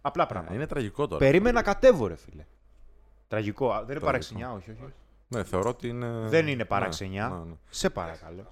[0.01, 0.53] Απλά πράγματα.
[0.53, 1.19] είναι τραγικό τώρα.
[1.25, 2.45] Περίμενα να κατέβω, ρε φίλε.
[3.27, 3.65] Τραγικό.
[3.65, 4.05] α, Δεν είναι Τραγικό.
[4.05, 4.93] παραξενιά, όχι, όχι.
[5.27, 6.27] Ναι, θεωρώ ότι είναι.
[6.27, 7.29] Δεν είναι Ναι, παραξενιά.
[7.29, 7.55] ναι, ναι.
[7.69, 8.45] Σε παρακαλώ.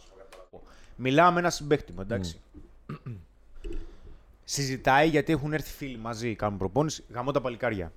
[0.96, 2.42] Μιλάω με ένα συμπέχτη μου, εντάξει.
[4.48, 7.94] Συζητάει γιατί έχουν έρθει φίλοι μαζί, κάνουν προπόνηση, γαμώ τα παλικάρια.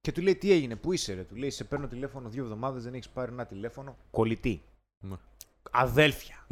[0.00, 2.82] Και του λέει τι έγινε, πού είσαι, ρε; Του λέει σε παίρνω τηλέφωνο δύο εβδομάδες,
[2.82, 3.96] δεν έχεις πάρει ένα τηλέφωνο.
[4.10, 4.62] Κολλητή.
[4.98, 5.16] Ναι.
[5.70, 6.46] Αδέλφια.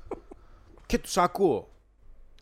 [0.86, 1.70] και τους ακούω.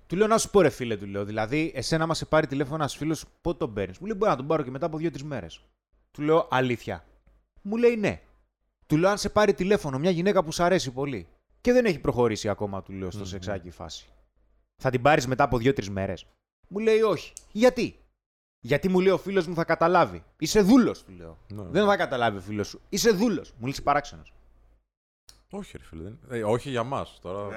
[0.07, 1.25] Του λέω να σου πω, ρε φίλε, του λέω.
[1.25, 4.37] Δηλαδή, εσένα, άμα σε πάρει τηλέφωνο ένας φίλος, πότε τον παίρνεις; Μου λέει μπορεί να
[4.37, 5.61] τον πάρω και μετά από δύο-τρει μέρες.
[6.11, 7.05] Του λέω αλήθεια.
[7.63, 8.21] Μου λέει ναι.
[8.87, 11.29] Του λέω αν σε πάρει τηλέφωνο μια γυναίκα που σ' αρέσει πολύ
[11.61, 14.09] και δεν έχει προχωρήσει ακόμα, του λέω στο σεξάκι η φάση.
[14.83, 16.27] Θα την πάρεις μετά από δύο-τρεις μέρες.
[16.69, 17.33] Μου λέει όχι.
[17.53, 17.99] Γιατί;
[18.61, 20.23] Γιατί μου λέει ο φίλος μου θα καταλάβει.
[20.39, 21.39] Είσαι δούλος, του λέω.
[21.49, 21.63] Ναι.
[21.71, 22.81] Δεν θα καταλάβει ο φίλος σου.
[22.89, 23.53] Είσαι δούλος.
[23.59, 24.33] Μου λύσει παράξενος.
[25.53, 26.03] Όχι, ρε φίλε.
[26.03, 27.19] δεν- Ε, όχι για μας.
[27.23, 27.49] Τώρα...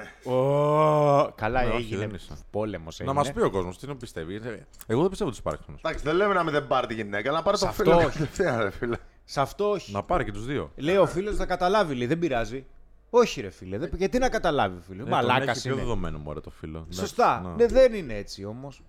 [1.34, 1.98] Καλά, Ναι, όχι, έγινε.
[2.06, 2.36] δεν είσαι.
[2.50, 3.22] Πόλεμος να έγινε.
[3.26, 4.34] μα πει ο κόσμος τι να πιστεύει.
[4.34, 5.80] Ε, Εγώ δεν πιστεύω ότι είσαι παράξενος.
[5.84, 7.96] Εντάξει, δεν λέμε να μην δεν πάρει τη γυναίκα, να πάρει το αυτό φίλο.
[7.96, 8.06] όχι.
[8.18, 8.96] κατευθείαν, ρε φίλε.
[9.24, 9.92] Σε αυτό όχι.
[9.92, 10.72] Να πάρει και τους δύο.
[10.76, 12.06] Λέει ο φίλος θα καταλάβει, λέει.
[12.06, 12.66] Δεν πειράζει.
[13.16, 13.78] Όχι, ρε φίλε.
[13.78, 13.90] Δεν...
[13.96, 15.00] Γιατί να καταλάβει, φίλε.
[15.00, 15.82] Ε, τον Μαλάκας έχει πιο είναι.
[15.82, 16.86] δεδομένο μου, το φίλο.
[16.90, 17.40] Σωστά.
[17.40, 17.54] Ναι.
[17.54, 18.82] Ναι, δεν είναι έτσι όμως.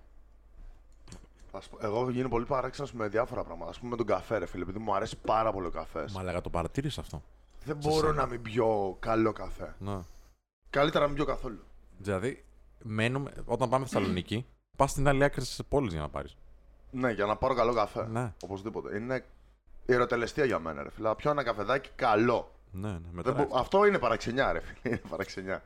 [1.51, 3.71] Θα σου πω, Εγώ έχω γίνει πολύ παράξενος με διάφορα πράγματα.
[3.71, 6.13] Α πούμε με τον καφέ, ρε φίλε, επειδή μου αρέσει πάρα πολύ ο καφές.
[6.13, 7.23] Μα λέγα το παρατήρησε αυτό.
[7.63, 9.75] Δεν μπορώ να μην πιω καλό καφέ.
[9.79, 9.99] Ναι.
[10.69, 11.63] Καλύτερα να μην πιω καθόλου.
[11.97, 12.45] Δηλαδή,
[12.83, 14.45] μένουμε, όταν πάμε Θεσσαλονίκη,
[14.77, 16.37] πας στην άλλη άκρη τη πόλη για να πάρεις.
[16.91, 18.07] Ναι, για να πάρω καλό καφέ.
[18.07, 18.33] Ναι.
[18.43, 18.97] Οπωσδήποτε.
[18.97, 19.25] Είναι
[19.85, 21.07] ιεροτελεστία για μένα, ρε φίλε.
[21.07, 22.54] Να πιω ένα καφεδάκι καλό.
[22.75, 23.45] Ναι, ναι, Δεν μετράει.
[23.45, 24.79] μπο- Αυτό είναι παραξενιά, ρε φίλε.
[24.95, 25.63] Είναι παραξενιά.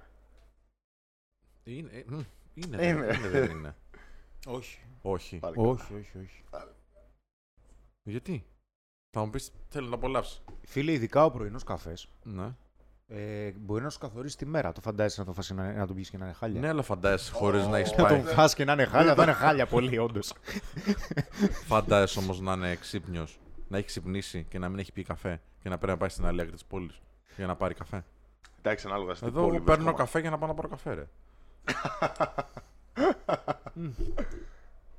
[1.64, 2.20] Είναι, ε, μ,
[2.54, 2.88] είναι, Είναι.
[2.88, 3.76] είναι, δεν είναι.
[4.58, 4.80] Όχι.
[5.02, 5.38] Όχι.
[5.38, 5.68] Πάλι καλά.
[5.68, 6.44] Όχι, όχι, όχι.
[8.04, 8.46] Γιατί;
[9.10, 10.42] Θα μου πεις, θέλω να απολαύσει.
[10.66, 12.56] Φίλε, ειδικά ο πρωινός καφές Ναι.
[13.08, 14.72] ε, μπορεί να σου καθορίσει τη μέρα.
[14.72, 16.82] Το φαντάζεσαι να το, φας, να, να τον πιει και να είναι χάλια; Ναι, αλλά
[16.82, 18.22] φαντάζεσαι χωρίς να έχεις Να πάει.
[18.22, 20.34] τον φας και να είναι χάλια, θα είναι χάλια πολύ, όντως.
[21.66, 23.40] Φαντάζεσαι όμως να είναι ξύπνιος,
[23.70, 26.26] να έχει ξυπνήσει και να μην έχει πει καφέ και να πρέπει να πάει στην
[26.26, 27.02] άλλη άκρη της πόλης
[27.36, 28.04] για να πάρει καφέ.
[28.60, 30.04] Εντάξει, ανάλογα στην Εδώ πόλη εγώ παίρνω βρίσκομαι.
[30.04, 31.08] καφέ για να πάω να πάρω καφέ, ρε.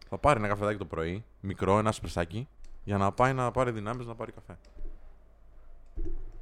[0.09, 2.49] Θα πάρει ένα καφεδάκι το πρωί, μικρό, ένα σπρεσάκι,
[2.85, 4.59] για να πάει να πάρει δυνάμεις να πάρει καφέ.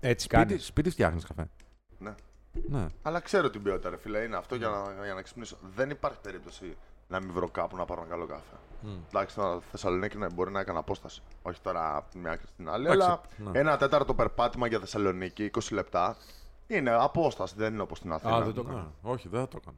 [0.01, 0.65] Έτσι Σπίτι, κάνεις.
[0.67, 1.49] σπίτι φτιάχνεις καφέ.
[1.99, 2.15] Ναι.
[2.69, 2.87] Ναι.
[3.03, 4.19] Αλλά ξέρω την ποιότητα, ρε φίλε.
[4.23, 5.57] Είναι αυτό για να, για να ξυπνήσω.
[5.75, 6.77] Δεν υπάρχει περίπτωση
[7.09, 8.57] να μην βρω κάπου να πάρω ένα καλό καφέ.
[8.83, 8.89] Μμ.
[9.09, 11.23] Εντάξει, τώρα Θεσσαλονίκη ναι, μπορεί να έκανα απόσταση.
[11.43, 12.87] Όχι τώρα από τη μια άκρη στην άλλη.
[12.87, 13.59] Εντάξει, αλλά ναι.
[13.59, 16.17] ένα τέταρτο περπάτημα για Θεσσαλονίκη, 20 λεπτά.
[16.67, 18.37] Είναι απόσταση, δεν είναι όπως στην Αθήνα.
[18.37, 18.71] Α, δεν το Ναι.
[18.71, 18.93] έκανα.
[19.03, 19.77] Όχι, δεν θα το έκανα.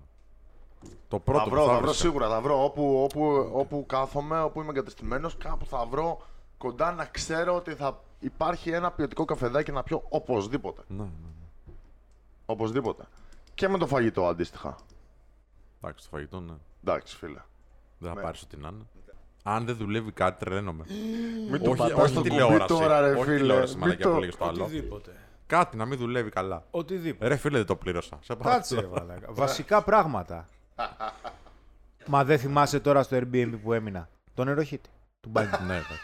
[1.08, 2.64] Το πρώτο θα που βρω, θα βρω βρίσκα- σίγουρα, θα βρω.
[2.64, 6.20] Όπου, όπου, όπου κάθομαι, όπου είμαι εγκατεστημένος, κάπου θα βρω
[6.58, 10.82] κοντά να ξέρω ότι θα υπάρχει ένα ποιοτικό καφεδάκι να πιω οπωσδήποτε.
[10.88, 11.02] Ναι, ναι.
[11.04, 11.72] ναι.
[12.46, 13.04] Οπωσδήποτε.
[13.54, 14.76] Και με το φαγητό αντίστοιχα.
[15.82, 16.52] Εντάξει, το φαγητό, ναι.
[16.84, 17.40] Εντάξει, φίλε.
[17.98, 18.22] Δεν θα Ναι.
[18.22, 18.84] πάρεις ό,τι να είναι.
[19.42, 20.84] Αν δεν δουλεύει κάτι, τρελαίνομαι.
[21.50, 22.66] Μην το όχι, πατάς όχι στο κουμπί τηλεόραση.
[22.66, 23.36] τώρα, ρε όχι φίλε.
[23.36, 24.64] τηλεόραση, Μην μαλακιά το- που λέγες το άλλο.
[24.64, 25.16] Οτιδήποτε.
[25.46, 26.64] Κάτι να μην δουλεύει καλά.
[26.70, 27.28] Οτιδήποτε.
[27.28, 28.18] Ρε φίλε, δεν το πλήρωσα.
[28.22, 28.56] Σε παρακαλώ.
[28.56, 29.32] Κάτσε, ρε μαλάκα.
[29.32, 30.48] Βασικά πράγματα.
[32.06, 34.08] Μα δεν θυμάσαι τώρα στο Airbnb που έμεινα.
[34.34, 34.90] Το νεροχύτη.
[35.20, 35.50] Του μπάνιου.
[35.66, 35.98] ναι, εντάξει.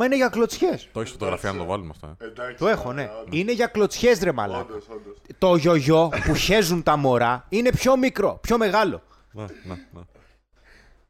[0.00, 0.88] Μα είναι για κλωτσιές.
[0.92, 2.16] Το έχεις φωτογραφία να το βάλουμε αυτό.
[2.20, 2.24] Ε.
[2.24, 3.10] Εντάξει, Το έχω, ναι.
[3.20, 4.60] όντως, Είναι για κλωτσιές, ρε μαλάκα.
[4.60, 5.16] Όντως, όντως.
[5.38, 9.02] Το γιογιό που χέζουν τα μωρά είναι πιο μικρό, πιο μεγάλο.
[9.32, 10.00] Ναι, ναι, ναι.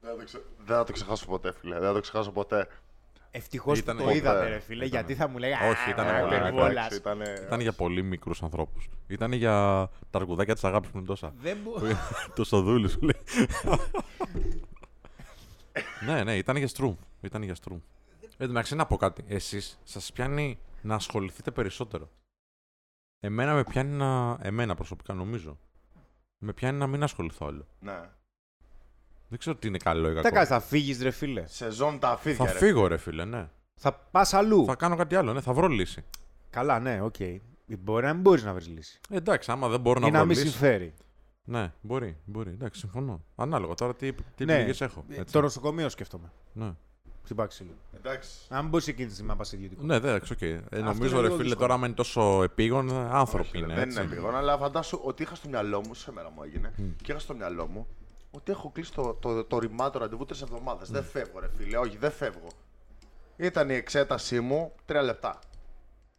[0.00, 1.78] Δεν θα το ξε- Δεν θα το ξεχάσω ποτέ, φίλε.
[1.78, 2.66] Δεν θα το ξεχάσω ποτέ.
[3.30, 4.48] Ευτυχώς που Ήτανε- το είδατε, Ποτέ.
[4.50, 4.88] ρε φίλε, Ήτανε.
[5.02, 5.50] γιατί θα μου λέει.
[5.50, 6.70] Όχι, ήτανε «Α, πολύ υπερβόλας».
[6.70, 8.88] Εντάξει, ήτανε- Ήταν για πολύ μικρούς ανθρώπους.
[9.06, 9.50] Ήταν για
[10.10, 11.32] τα αρκουδάκια της αγάπης που είναι τόσα.
[11.40, 11.80] Δεν μπο-
[12.34, 13.20] το σοδούλη σου λέει.
[16.06, 16.94] ναι, ναι, ήταν για στρούμ.
[17.20, 17.78] Ήταν για στρούμ.
[18.42, 19.24] Εν τω μεταξύ να πω κάτι.
[19.28, 22.10] Εσείς σας πιάνει να ασχοληθείτε περισσότερο;
[23.20, 24.38] Εμένα με πιάνει να.
[24.42, 25.58] Εμένα προσωπικά νομίζω.
[26.38, 27.66] Με πιάνει να μην ασχοληθώ άλλο.
[27.80, 28.00] Ναι.
[29.28, 30.28] Δεν ξέρω τι είναι καλό ή Τι κακό.
[30.28, 31.46] θα κάνεις, θα φύγεις, ρε φίλε.
[31.46, 32.58] Σε ζώνουν τα φίδια, Θα ρε.
[32.58, 33.48] φύγω, ρε φίλε, ναι.
[33.74, 34.64] Θα πας αλλού.
[34.64, 36.04] Θα κάνω κάτι άλλο, ναι, θα βρω λύση.
[36.50, 37.14] Καλά, ναι, οκ.
[37.78, 39.00] Μπορεί να μην μπορείς να βρεις λύση.
[39.10, 40.48] Ε, εντάξει, άμα δεν μπορώ να Ή να βρω μην λύση.
[40.50, 40.94] συμφέρει.
[41.44, 42.50] Ναι, μπορεί, μπορεί.
[42.50, 43.24] Εντάξει, συμφωνώ.
[43.36, 44.52] Ανάλογα τώρα τι, τι Ναι.
[44.52, 45.04] επιλογές έχω.
[45.08, 45.32] Ε, Έτσι.
[45.32, 46.32] Το νοσοκομείο σκέφτομαι.
[46.52, 46.72] Ναι.
[47.24, 47.70] Χτυπά ξύλο.
[47.96, 48.30] Εντάξει.
[48.48, 49.82] Αν μπορείς εκείνη τη στιγμή να πας ιδιωτικό.
[49.82, 50.40] Ναι, εντάξει, οκ.
[50.42, 51.54] Ε, νομίζω, είναι ρε λίγο φίλε, δύσκολο.
[51.54, 53.74] τώρα άμα είναι τόσο επείγον, ε, άνθρωποι Όχι, είναι.
[53.74, 54.02] δεν έτσι.
[54.02, 57.34] είναι λίγο, αλλά φαντάσου ότι είχα στο μυαλό μου, σήμερα μου έγινε, και είχα στο
[57.34, 57.86] μυαλό μου
[58.30, 60.90] ότι έχω κλείσει το, το, το ρημά το ραντεβού τρεις εβδομάδες.
[60.90, 62.48] Δεν φεύγω, ρε φίλε, όχι, δεν φεύγω.
[63.36, 65.38] Ήταν η εξέτασή μου τρία λεπτά.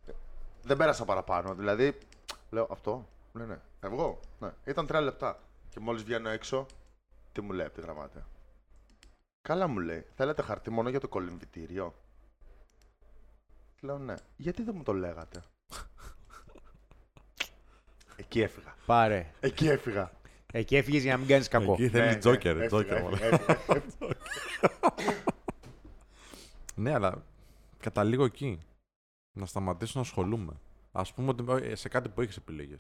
[0.06, 0.12] Ε,
[0.64, 1.54] Δεν πέρασα παραπάνω.
[1.56, 1.98] Δηλαδή,
[2.50, 3.08] λέω αυτό.
[3.32, 3.60] Ναι, ναι.
[3.80, 4.20] Φεύγω.
[4.40, 4.50] Ναι.
[4.66, 5.40] Ήταν τρία λεπτά.
[5.70, 6.66] Και μόλις βγαίνω έξω,
[7.32, 8.26] τι μου λέει από τη γραμμάτια.
[9.42, 10.06] Καλά μου λέει.
[10.16, 11.94] Θέλετε χαρτί μόνο για το κολυμβητήριο;
[13.82, 14.16] Λέω ναι.
[14.38, 15.44] Γιατί δεν μου το λέγατε;
[18.16, 18.76] Εκεί έφυγα.
[18.86, 19.32] Πάρε.
[19.40, 20.12] Εκεί έφυγα.
[20.54, 21.74] Εκεί έφυγες για να μην κάνεις κακό.
[21.74, 22.56] Εκεί θέλει Ναι, τζόκερ.
[22.56, 23.20] ναι, τζόκερ, έφυγα, μάλλον.
[23.22, 24.16] έφυγα, έφυγα.
[26.76, 27.24] Ναι, αλλά
[27.80, 28.60] καταλήγω εκεί.
[29.38, 30.60] Να σταματήσω να ασχολούμαι.
[30.92, 32.76] Α πούμε ότι ε, σε κάτι που έχεις επιλογέ.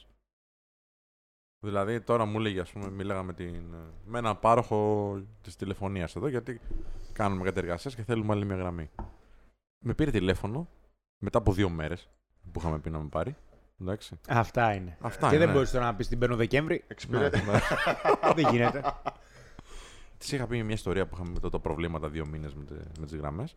[1.63, 3.63] Δηλαδή τώρα μου έλεγε, ας πούμε, μίλαγα με, την,
[4.06, 6.62] με έναν πάροχο της τηλεφωνίας εδώ, γιατί
[7.13, 8.89] κάνουμε κάτι εργασίε και θέλουμε άλλη μια γραμμή.
[9.86, 10.67] Με πήρε τηλέφωνο
[11.17, 12.10] μετά από δύο μέρες
[12.52, 13.36] που είχαμε πει να με πάρει.
[13.82, 14.19] Εντάξει.
[14.28, 14.97] Αυτά είναι.
[15.02, 15.45] Αυτά και είναι.
[15.45, 16.84] δεν μπορείς τώρα να πεις την παίρνω Δεκέμβρη.
[16.88, 17.60] Εξυπηρε- Ναι, ναι.
[18.43, 18.82] δεν γίνεται.
[20.17, 23.06] Της είχα πει μια ιστορία που είχαμε με τότε προβλήματα δύο μήνες με, τε- με
[23.06, 23.56] τις γραμμές.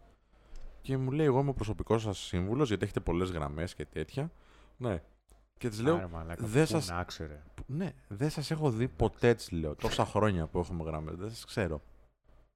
[0.80, 4.30] Και μου λέει: Εγώ είμαι ο προσωπικός σας σύμβουλος, γιατί έχετε πολλές γραμμές και τέτοια.
[4.76, 5.02] Ναι.
[5.58, 7.42] Και της λέω: Άρε, μαλάκα, δεν πού σας- να ξέρε.
[7.66, 9.74] Ναι, δεν σας έχω δει ποτέ, της λέω.
[9.74, 11.14] Τόσα χρόνια που έχουμε γραμμές.
[11.16, 11.80] Δεν σας ξέρω.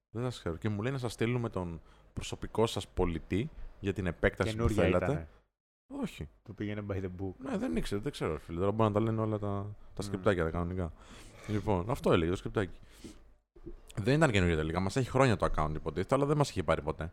[0.09, 0.55] Δεν σας ξέρω.
[0.55, 1.81] Και μου λέει να σας στείλουμε τον
[2.13, 5.05] προσωπικό σας πολιτή για την επέκταση που Καινούργια θέλατε.
[5.11, 5.27] ήταν.
[6.01, 6.29] Όχι.
[6.43, 7.33] Το πήγαινε by the book.
[7.37, 8.59] Ναι, δεν ήξερα, δεν ξέρω, φίλε.
[8.59, 10.91] Τώρα μπορεί να τα λένε όλα τα, τα σκριπτάκια τα κανονικά.
[11.47, 12.79] Λοιπόν, αυτό έλεγε το σκριπτάκι.
[13.95, 14.79] Δεν ήταν καινούργια τελικά.
[14.79, 17.11] Μας έχει χρόνια το account υποτίθεται, αλλά δεν μας είχε πάρει ποτέ.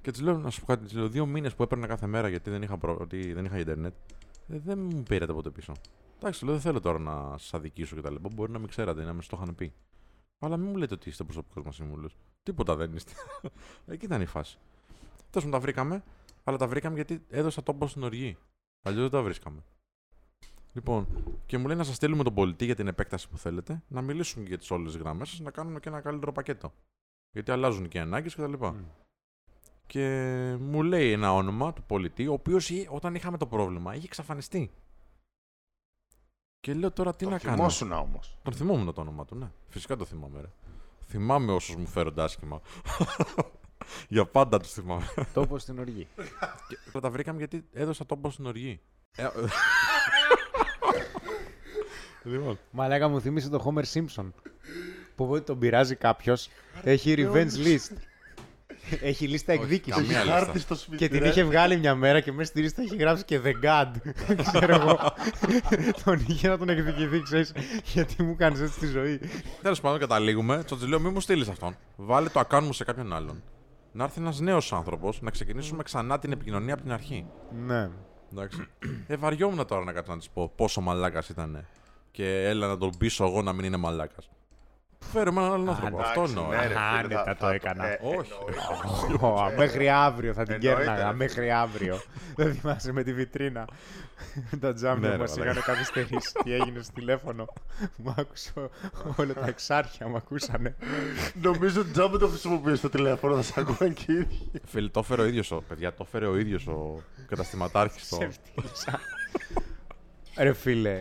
[0.00, 2.28] Και της λέω, να σου πω κάτι, της λέω, δύο μήνες που έπαιρνα κάθε μέρα
[2.28, 2.96] γιατί δεν είχα, προ...
[3.00, 4.14] ότι δεν είχα Ιντερνετ, ε,
[4.46, 5.72] δεν μου πήρατε ποτέ πίσω.
[6.16, 8.14] Εντάξει, λέω, δεν θέλω τώρα να σας αδικήσω κτλ.
[8.32, 9.72] Μπορεί να μην ξέρατε, να με το είχαν πει.
[10.38, 12.16] Αλλά μην μου λέτε ότι είστε προσωπικός μας σύμβουλος.
[12.42, 13.12] Τίποτα δεν είστε.
[13.86, 14.58] Εκεί ήταν η φάση.
[15.30, 16.02] Τέλος μου τα βρήκαμε,
[16.44, 18.36] αλλά τα βρήκαμε γιατί έδωσα τόπο στην οργή.
[18.82, 19.62] Αλλιώς δεν τα βρίσκαμε.
[20.72, 21.06] Λοιπόν,
[21.46, 24.42] και μου λέει να σας στείλουμε τον πολιτή για την επέκταση που θέλετε, να μιλήσουμε
[24.42, 26.72] και για τις όλες τις γραμμές σας, να κάνουμε και ένα καλύτερο πακέτο.
[27.30, 28.52] Γιατί αλλάζουν και οι ανάγκες κτλ.
[28.52, 28.72] Και,
[29.86, 30.06] και
[30.60, 34.70] μου λέει ένα όνομα του πολιτή, ο οποίος όταν είχαμε το πρόβλημα είχε εξαφανιστεί.
[36.60, 38.38] Και λέω τώρα τι Το να κάνω; θυμόσουν όμως.
[38.42, 39.50] Τον θυμόμουν το όνομα του, ναι.
[39.68, 40.48] Φυσικά το θυμάμαι, ρε.
[41.06, 42.60] Θυμάμαι όσους μου φέρονται άσχημα.
[44.08, 45.06] Για πάντα τους θυμάμαι.
[45.34, 46.08] Τόπο στην οργή.
[46.92, 48.80] και τα βρήκαμε γιατί έδωσα τόπο στην οργή.
[49.16, 49.28] Ε,
[52.30, 52.58] λοιπόν.
[52.70, 54.30] Μαλάκα μου θύμισε το Homer Simpson.
[55.14, 56.48] Που όποτε τον πειράζει κάποιος,
[56.82, 57.96] έχει revenge list.
[59.10, 60.02] έχει λίστα εκδίκησης.
[60.02, 60.38] καμία λίστα.
[60.38, 60.96] Χάρτη στο σπίτι.
[60.96, 61.28] Και την ρε.
[61.28, 64.12] είχε βγάλει μια μέρα και μέσα στη λίστα είχε γράψει και The God.
[64.52, 64.98] Ξέρω εγώ.
[66.04, 67.52] τον είχε να τον εκδικηθεί, ξέρεις,
[67.84, 69.20] γιατί μου κάνεις έτσι τη ζωή.
[69.62, 70.62] Τέλος πάντων, καταλήγουμε.
[70.66, 71.76] Στο λέω, μην μου στείλεις αυτόν.
[71.96, 73.42] Βάλε το account μου σε κάποιον άλλον.
[73.92, 77.26] Να έρθει ένας νέος άνθρωπος να ξεκινήσουμε ξανά την επικοινωνία από την αρχή.
[77.66, 77.88] Ναι.
[78.32, 78.66] Εντάξει.
[79.06, 81.66] ε, βαριόμουν τώρα να κάτσω να της πω πόσο μαλάκας ήταν.
[82.10, 84.30] Και έλα να τον πείσω εγώ να μην είναι μαλάκας.
[85.00, 85.98] Φέρουμε έναν άλλον άνθρωπο.
[86.00, 86.50] Αυτό Εντάξει, εννοώ.
[86.50, 86.60] ναι, ε.
[86.60, 87.86] ρε, φίλε, Άνετα θα- το θα- έκανα.
[87.86, 88.32] ε, Όχι.
[89.08, 89.26] εννοείται.
[89.26, 91.10] Ω, Μέχρι αύριο θα την Εννοείται, κέρναγα.
[91.10, 91.16] ρε.
[91.16, 92.00] Μέχρι αύριο.
[92.36, 93.64] Δεν θυμάσαι με τη βιτρίνα.
[94.60, 95.72] Τα τζάμια Ναι, μας ρε, είχαν μαλάκα.
[95.72, 96.32] καθυστερήσει.
[96.44, 97.46] Τι έγινε στο τηλέφωνο.
[97.96, 98.70] Μου άκουσε ο-
[99.16, 100.76] όλα τα εξάρχεια μου ακούσανε.
[101.42, 104.50] Νομίζω ότι τζάμπε το χρησιμοποιείς στο τηλέφωνο, θα σε ακούω και οι ίδιοι.
[104.66, 105.62] Φίλε, το έφερε ο ίδιος ο.
[105.68, 108.06] Παιδιά, το έφερε ο ίδιος ο καταστηματάρχης.
[108.06, 109.00] Σε ευτύχησα.
[110.38, 110.98] Ρε φίλε,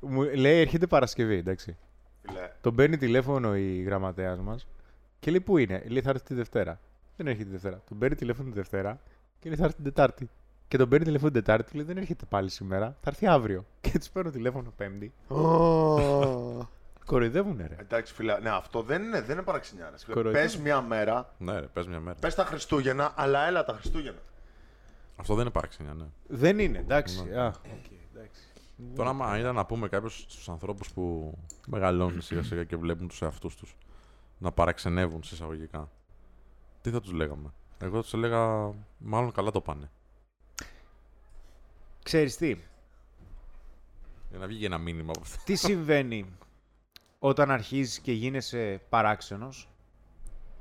[0.00, 1.76] μου λέει έρχεται Παρασκευή, εντάξει.
[2.26, 4.66] Φίλε, Τον παίρνει τηλέφωνο η γραμματέας μας
[5.20, 6.80] και λέει πού είναι; Λέει θα έρθει τη Δευτέρα.
[7.16, 7.82] Δεν έρχεται τη Δευτέρα.
[7.88, 9.00] Τον παίρνει τηλέφωνο τη Δευτέρα
[9.38, 10.30] και λέει θα έρθει την Τετάρτη.
[10.68, 12.86] Και τον παίρνει τηλέφωνο την Τετάρτη λέει δεν έρχεται πάλι σήμερα.
[12.86, 13.64] Θα έρθει αύριο.
[13.80, 15.12] Και τους παίρνω τηλέφωνο Πέμπτη.
[17.04, 17.76] Κοροϊδεύουνε ρε.
[17.80, 19.96] Εντάξει, φίλε, ναι, αυτό δεν είναι, δεν είναι παραξενιά ρε.
[20.12, 20.44] Κοροϊδεύω.
[20.44, 22.16] Πες μια μέρα, Ναι, ρε, πες μια μέρα.
[22.20, 24.18] πες τα Χριστούγεννα, αλλά έλα τα Χριστούγεννα.
[25.16, 26.04] Αυτό δεν είναι παραξενιά, ναι.
[26.26, 27.24] Δεν είναι, εντάξει.
[27.24, 27.40] Ναι.
[27.40, 27.93] Α, οκ, εντάξει.
[28.94, 31.34] Τώρα, άμα ήταν να πούμε κάποιος στους ανθρώπους που
[31.66, 33.76] μεγαλώνουν σιγά σιγά και βλέπουν τους εαυτούς τους
[34.38, 35.90] να παραξενεύουν σε εισαγωγικά,
[36.80, 39.90] τι θα τους λέγαμε; Εγώ θα τους έλεγα, μάλλον καλά το πάνε.
[42.02, 42.56] Ξέρεις τι,
[44.30, 45.42] Για να βγει ένα μήνυμα από αυτό.
[45.44, 46.36] τι συμβαίνει
[47.18, 49.68] όταν αρχίζεις και γίνεσαι παράξενος,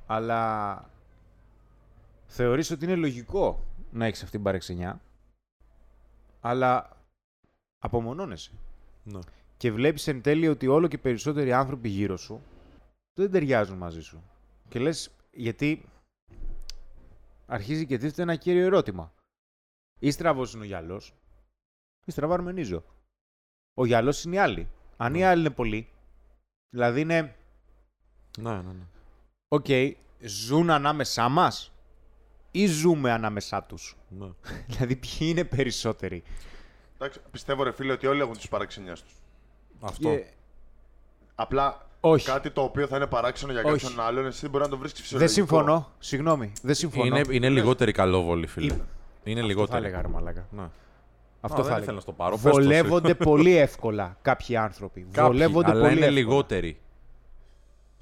[0.05, 0.89] αλλά
[2.25, 5.01] θεωρείς ότι είναι λογικό να έχεις αυτή την παρεξενιά,
[6.41, 6.97] αλλά
[7.83, 8.51] απομονώνεσαι.
[9.03, 9.19] Ναι.
[9.57, 12.41] Και βλέπεις εν τέλει ότι όλο και περισσότεροι άνθρωποι γύρω σου
[13.13, 14.23] δεν ταιριάζουν μαζί σου.
[14.69, 15.85] Και λες, γιατί
[17.45, 19.13] αρχίζει και τίθεται ένα κύριο ερώτημα.
[19.99, 21.13] Ή στραβός είναι ο γιαλός,
[22.05, 22.83] ή στραβά αρμενίζω.
[23.73, 24.67] Ο γιαλός είναι οι άλλοι.
[24.97, 25.89] Αν οι άλλοι είναι πολλοί,
[26.69, 27.35] δηλαδή είναι,
[28.37, 28.87] Ναι, ναι, ναι.
[29.47, 29.65] οκ,
[30.21, 31.71] ζουν ανάμεσά μας
[32.51, 34.29] ή ζούμε ανάμεσά τους; ναι.
[34.69, 36.23] δηλαδή ποιοι είναι περισσότεροι;
[37.03, 39.13] Εντάξει, πιστεύω, ρε φίλε, ότι όλοι έχουν τις παραξενιές τους.
[39.81, 40.09] Αυτό.
[40.09, 40.23] Και-
[41.35, 42.25] Απλά Όχι.
[42.25, 43.71] κάτι το οποίο θα είναι παράξενο για Όχι.
[43.85, 45.33] κάποιον άλλον, εσύ δεν μπορεί να το βρει Δεν φυσιολογικό.
[45.33, 45.91] συμφωνώ.
[45.99, 46.51] Συγγνώμη.
[46.61, 47.05] Δεν συμφωνώ.
[47.05, 48.73] Είναι, είναι λιγότεροι καλόβολοι, φίλε.
[48.73, 48.81] Ή-
[49.23, 49.81] Είναι Αυτό λιγότεροι.
[49.81, 50.47] θα έλεγα, ρε μαλάκα.
[50.51, 50.69] Ναι.
[51.41, 51.77] Αυτό Α, θα δεν έλεγα.
[51.81, 52.31] ήθελα να στο πάρω.
[52.35, 52.57] Πες το εσύ.
[52.59, 55.07] Βολεύονται πολύ εύκολα κάποιοι άνθρωποι.
[55.11, 56.19] Κάποιοι, Βολεύονται αλλά πολύ είναι εύκολα.
[56.21, 56.79] λιγότεροι.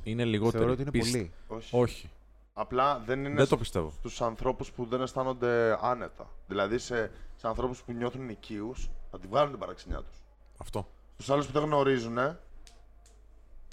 [0.04, 0.58] Είναι λιγότεροι.
[0.58, 1.32] Θεωρώ ότι είναι Πισ- πολύ.
[1.48, 1.70] Όχι.
[1.78, 2.10] Όχι.
[2.54, 3.92] Απλά δεν είναι Δεν το πιστεύω.
[4.00, 6.30] στους ανθρώπους που δεν αισθάνονται άνετα.
[6.48, 10.16] Δηλαδή σε, σε ανθρώπους που νιώθουν οικείους, να τη βγάλουν την παραξενιά τους.
[10.58, 10.88] Αυτό.
[11.18, 12.18] Στους άλλους που δεν γνωρίζουν,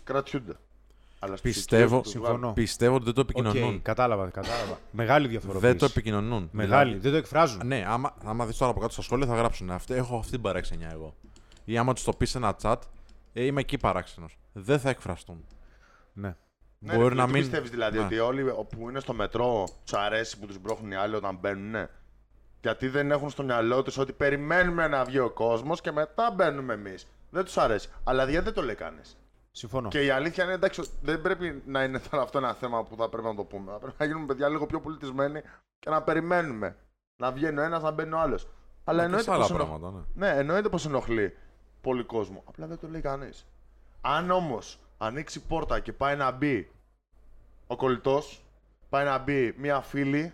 [0.05, 0.57] κρατιούνται.
[1.19, 2.37] Αλλά στους Πιστεύω, οικείους τους συμφωνώ.
[2.37, 2.55] βγάλουν.
[2.55, 3.83] πιστεύω ότι δεν το Οκ, επικοινωνούν.
[3.83, 4.79] κατάλαβα, κατάλαβα.
[4.91, 5.67] Μεγάλη διαφοροποίηση.
[5.67, 6.49] Δεν το επικοινωνούν.
[6.53, 6.85] Μεγάλη.
[6.91, 7.67] Δηλαδή, Δεν το εκφράζουν.
[7.67, 10.41] ναι, άμα, άμα δεις τώρα από κάτω στα σχόλια θα γράψουν αυτή, έχω αυτή την
[10.43, 11.15] παραξενιά εγώ.
[11.65, 12.77] Ή άμα τους το πεις σε ένα chat,
[13.33, 14.39] ε, είμαι εκεί παράξενος.
[14.53, 15.45] Δεν θα εκφραστούν.
[16.13, 16.37] Ναι.
[16.79, 18.05] Ναι, Μπορεί ρε, να τι μην- πιστεύεις δηλαδή Ναι.
[18.05, 21.89] ότι όλοι που είναι στο μετρό τους αρέσει που τους μπρόχνουν οι άλλοι όταν μπαίνουν.
[22.61, 26.75] Γιατί δεν έχουν στο μυαλό τους ότι περιμένουμε να βγει ο κόσμος και μετά μπαίνουμε
[26.75, 27.07] εμείς.
[27.31, 27.89] Δεν τους αρέσει.
[28.05, 29.17] Αλλά γιατί δεν το λέει κανείς.
[29.51, 29.89] Συμφωνώ.
[29.89, 33.09] Και η αλήθεια είναι εντάξει, δεν πρέπει να είναι τώρα αυτό ένα θέμα που θα
[33.09, 33.73] πρέπει να το πούμε.
[33.73, 35.41] Θα πρέπει να γίνουμε παιδιά λίγο πιο πολιτισμένοι
[35.79, 36.77] και να περιμένουμε.
[37.17, 38.49] Να βγαίνει ο ένας, να μπαίνει ο άλλος.
[38.85, 40.27] Αλλά Και εννοείται σε άλλα πως ενοχ- πράγματα, ναι.
[40.33, 41.37] ναι, εννοείται πως ενοχλεί
[41.81, 42.43] πολύ κόσμο.
[42.49, 43.47] Απλά δεν το λέει κανείς.
[44.01, 46.71] Αν όμως ανοίξει πόρτα και πάει να μπει
[47.67, 48.43] ο κολλητός,
[48.89, 50.33] πάει να μπει μία φίλη,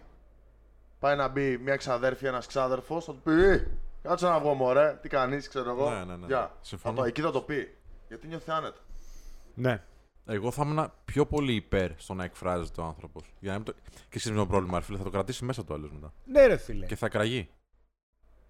[1.04, 3.66] πάει να μπει μία ξαδέρφη, ένας ξάδερφος, θα του πει «Ε,
[4.02, 5.90] Κάτσε να βγω, μωρέ, τι κάνεις, ξέρω εγώ.
[5.90, 6.26] Ναι, ναι, ναι.
[6.26, 6.56] Γεια».
[6.60, 6.94] Συμφωνώ.
[6.94, 7.76] Θα το, εκεί θα το πει.
[8.08, 8.80] Γιατί νιώθει άνετα.
[9.54, 9.82] Ναι.
[10.26, 13.34] Εγώ θα ήμουν πιο πολύ υπέρ στο να εκφράζεται ο άνθρωπος.
[13.40, 13.72] Για να μην το...
[14.08, 16.12] Και εσύ το πρόβλημα, ρε φίλε, θα το κρατήσει μέσα του άλλος μετά.
[16.24, 16.86] Ναι, ρε φίλε.
[16.86, 17.48] Και θα κραγεί.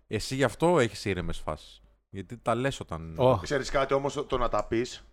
[0.07, 1.83] Εσύ γι' αυτό έχεις ήρεμες φάσεις.
[2.11, 3.15] Γιατί τα λες όταν.
[3.19, 3.39] Ω.
[3.39, 5.05] Ξέρεις κάτι όμως, το να τα πεις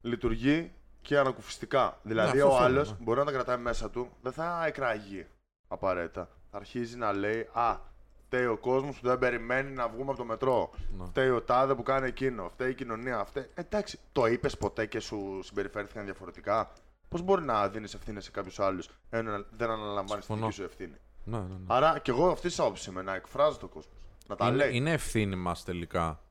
[0.00, 1.98] λειτουργεί και ανακουφιστικά.
[2.02, 2.96] Δηλαδή, Ναι, αυτό ο θέλω, άλλος ναι.
[3.00, 5.26] μπορεί να τα κρατάει μέσα του, δεν θα εκραγεί
[5.68, 6.28] απαραίτητα.
[6.60, 7.78] Θα αρχίζει να λέει Α,
[8.26, 10.70] φταίει ο κόσμος που δεν περιμένει να βγούμε από το μετρό.
[10.98, 11.04] Ναι.
[11.04, 12.48] Φταίει ο τάδε που κάνει εκείνο.
[12.48, 13.24] Φταίει η κοινωνία.
[13.24, 13.50] Φταίει...
[13.54, 16.72] Εντάξει, το είπες ποτέ και σου συμπεριφέρθηκαν διαφορετικά;
[17.08, 20.40] Πώς μπορεί να δίνεις ευθύνες σε κάποιους άλλους ενώ να- δεν αναλαμβάνεις τη Συμφωνώ.
[20.46, 21.64] δική σου ευθύνη; Ναι, ναι, ναι.
[21.66, 23.94] Άρα και εγώ αυτή τη άποψη είμαι, να εκφράζει το κόσμος.
[24.28, 24.76] Να τα Είναι, λέει.
[24.76, 26.22] είναι ευθύνη μας τελικά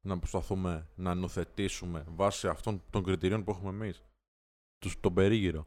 [0.00, 4.02] να προσπαθούμε να νοθετήσουμε βάσει αυτών των κριτηρίων που έχουμε εμείς.
[5.00, 5.66] Τον περίγυρο.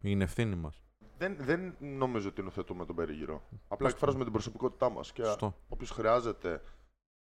[0.00, 0.81] Είναι ευθύνη μας.
[1.22, 3.42] Δεν, δεν νομίζω ότι νοθετούμε τον περίγυρο.
[3.68, 5.12] Απλά εκφράζουμε την προσωπικότητά μας.
[5.12, 5.54] Και Σωστό.
[5.68, 6.62] όποιος χρειάζεται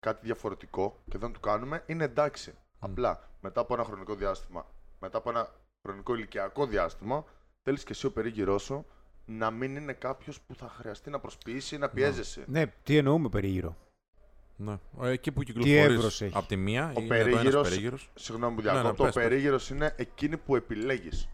[0.00, 2.54] κάτι διαφορετικό και δεν το κάνουμε, είναι εντάξει.
[2.78, 4.66] Απλά μετά από ένα χρονικό διάστημα,
[5.00, 5.48] μετά από ένα
[5.82, 7.24] χρονικό ηλικιακό διάστημα,
[7.62, 8.86] θέλεις και εσύ ο περίγυρός σου
[9.24, 12.44] να μην είναι κάποιος που θα χρειαστεί να προσποιήσει ή να πιέζεσαι.
[12.46, 13.76] Ναι, τι εννοούμε περίγυρο;
[14.56, 14.78] Ναι.
[15.00, 18.10] Ε, Εκεί που εύρος κυκλοφορείς έχει; από τη μία Ο είναι εδώ ένας περίγυρος- περίγυρος.
[18.14, 19.04] Συγγνώμη που Ναι, ναι, διακόπτω.
[19.04, 19.28] πες, ο πες.
[19.28, 21.28] περίγυρος είναι εκείνη που επιλέγεις.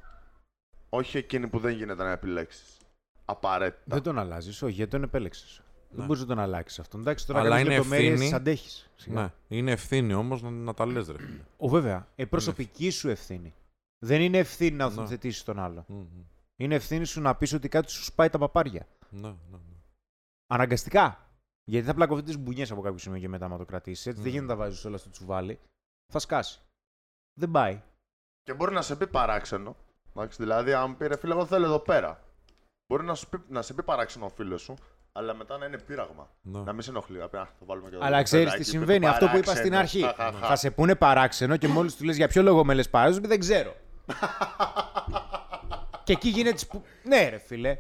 [0.95, 2.77] Όχι εκείνη που δεν γίνεται να επιλέξεις.
[3.25, 3.83] Απαραίτητα.
[3.95, 5.63] Δεν τον αλλάζεις, όχι, γιατί τον επέλεξες.
[5.91, 6.05] Δεν Ναι.
[6.07, 7.01] μπορείς να τον αλλάξεις αυτόν.
[7.01, 8.29] Εντάξει, τώρα Αλλά κάποιες είναι λεπτομέρειες ευθύνη.
[8.31, 8.91] τις αντέχεις.
[8.97, 9.23] Σιγά.
[9.23, 9.57] Ναι.
[9.57, 11.45] Είναι ευθύνη όμως να, να τα λες, ρε φίλε.
[11.57, 12.09] Ο, βέβαια.
[12.17, 13.55] Ε, προσωπική σου ευθύνη.
[13.99, 15.03] Δεν είναι ευθύνη να Ναι.
[15.03, 15.85] οθετήσει τον άλλο.
[15.89, 16.07] Μμμ.
[16.57, 18.87] Είναι ευθύνη σου να πεις ότι κάτι σου σπάει τα παπάρια.
[19.11, 19.59] Ναι, ναι, ναι.
[20.47, 21.29] Αναγκαστικά.
[21.65, 24.07] Γιατί θα πλακωθείς τις μπουνιές από κάποιο σημείο και μετά, άμα το κρατήσεις.
[24.07, 24.37] Έτσι δεν Ναι.
[24.37, 25.59] γίνεται να βάζεις όλα στο τσουβάλι.
[26.13, 26.61] Θα σκάσει.
[27.39, 27.83] Δεν πάει.
[28.43, 29.77] Και μπορεί να σε πει παράξενο.
[30.17, 32.23] Εντάξει, δηλαδή, αν μου πει ρε φίλε, εγώ θέλω εδώ πέρα.
[32.87, 34.75] Μπορεί να, σου πει, να σε πει παράξενο ο φίλος σου,
[35.13, 36.31] αλλά μετά να είναι πείραγμα.
[36.43, 36.59] Ναι.
[36.61, 37.19] Να μην σε ενοχλεί.
[37.19, 38.97] Να πει, «Α, το βάλουμε και εδώ Αλλά το ξέρεις παιδάκι τι που συμβαίνει.
[38.97, 40.07] είναι Αυτό που είπα στην παράξενο».
[40.09, 40.17] αρχή.
[40.23, 40.47] Χα, χα, χα.
[40.47, 43.21] Θα σε πούνε παράξενο και μόλις του λες για ποιο λόγο με λες παράξενο, σου
[43.23, 43.75] πει, δεν ξέρω.
[46.05, 46.57] και εκεί γίνεται.
[46.59, 47.71] σπου- Ναι, ρε φίλε.
[47.71, 47.79] Ε,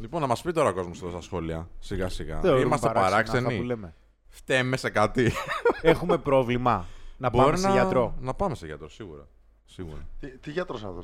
[0.00, 1.68] Λοιπόν, να μας πει τώρα ο κόσμος εδώ στα σχόλια.
[1.78, 2.40] Σιγά σιγά.
[2.40, 3.64] Θεωρούμε Είμαστε παράξενα αυτά που παράξενοι.
[3.66, 3.94] λέμε.
[4.28, 5.32] Φταίμε σε κάτι.
[5.82, 6.86] Έχουμε πρόβλημα.
[7.16, 8.14] Να πάμε Μπορεί σε γιατρό.
[8.20, 9.26] Να πάμε σε γιατρό, σίγουρα.
[9.70, 10.06] Σίγουρα.
[10.20, 11.02] τι, τι γιατρός αυτό.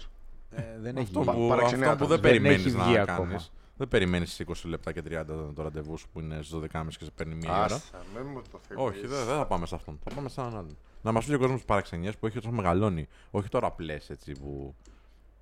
[0.50, 1.34] Ε, δεν έχει Αυτό γίνει.
[1.34, 1.92] που, παραξενιάται.
[1.92, 3.10] αυτό που δεν Δεν περιμένεις έχει να βγει κάνεις.
[3.10, 3.40] ακόμα.
[3.76, 5.24] Δεν περιμένεις 20 λεπτά και 30
[5.54, 7.64] το ραντεβού σου που είναι στις 12.30 και σε παίρνει μία ώρα.
[7.64, 8.96] Άστα, μην μου το θυμίσεις.
[8.98, 9.98] Όχι, δεν, δεν θα πάμε σε αυτόν.
[10.04, 10.76] Θα πάμε σε έναν άλλον.
[11.02, 13.08] Να μας πει ο κόσμος τι παραξενιές που έχει όσο μεγαλώνει.
[13.30, 14.74] Όχι τώρα απλές έτσι που.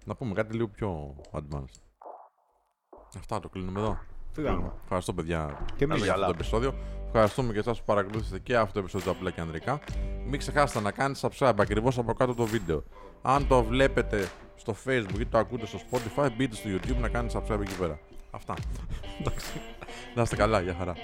[0.05, 1.81] Να πούμε κάτι λίγο πιο advanced.
[3.19, 3.99] Αυτά το κλείνουμε εδώ.
[4.33, 4.73] Φύγαμε.
[4.83, 6.03] Ευχαριστώ, παιδιά, Και εμείς.
[6.03, 6.75] για αυτό το επεισόδιο.
[7.07, 9.81] Ευχαριστούμε και εσάς που παρακολουθήσατε και αυτό το επεισόδιο απλά και ανδρικά.
[10.27, 12.83] Μην ξεχάσετε να κάνετε subscribe ακριβώς από κάτω το βίντεο.
[13.23, 17.39] Αν το βλέπετε στο facebook ή το ακούτε στο spotify, μπείτε στο youtube να κάνετε
[17.39, 17.99] subscribe εκεί πέρα.
[18.31, 18.55] Αυτά.
[19.21, 19.61] Εντάξει.
[20.15, 20.95] να είστε καλά, για χαρά.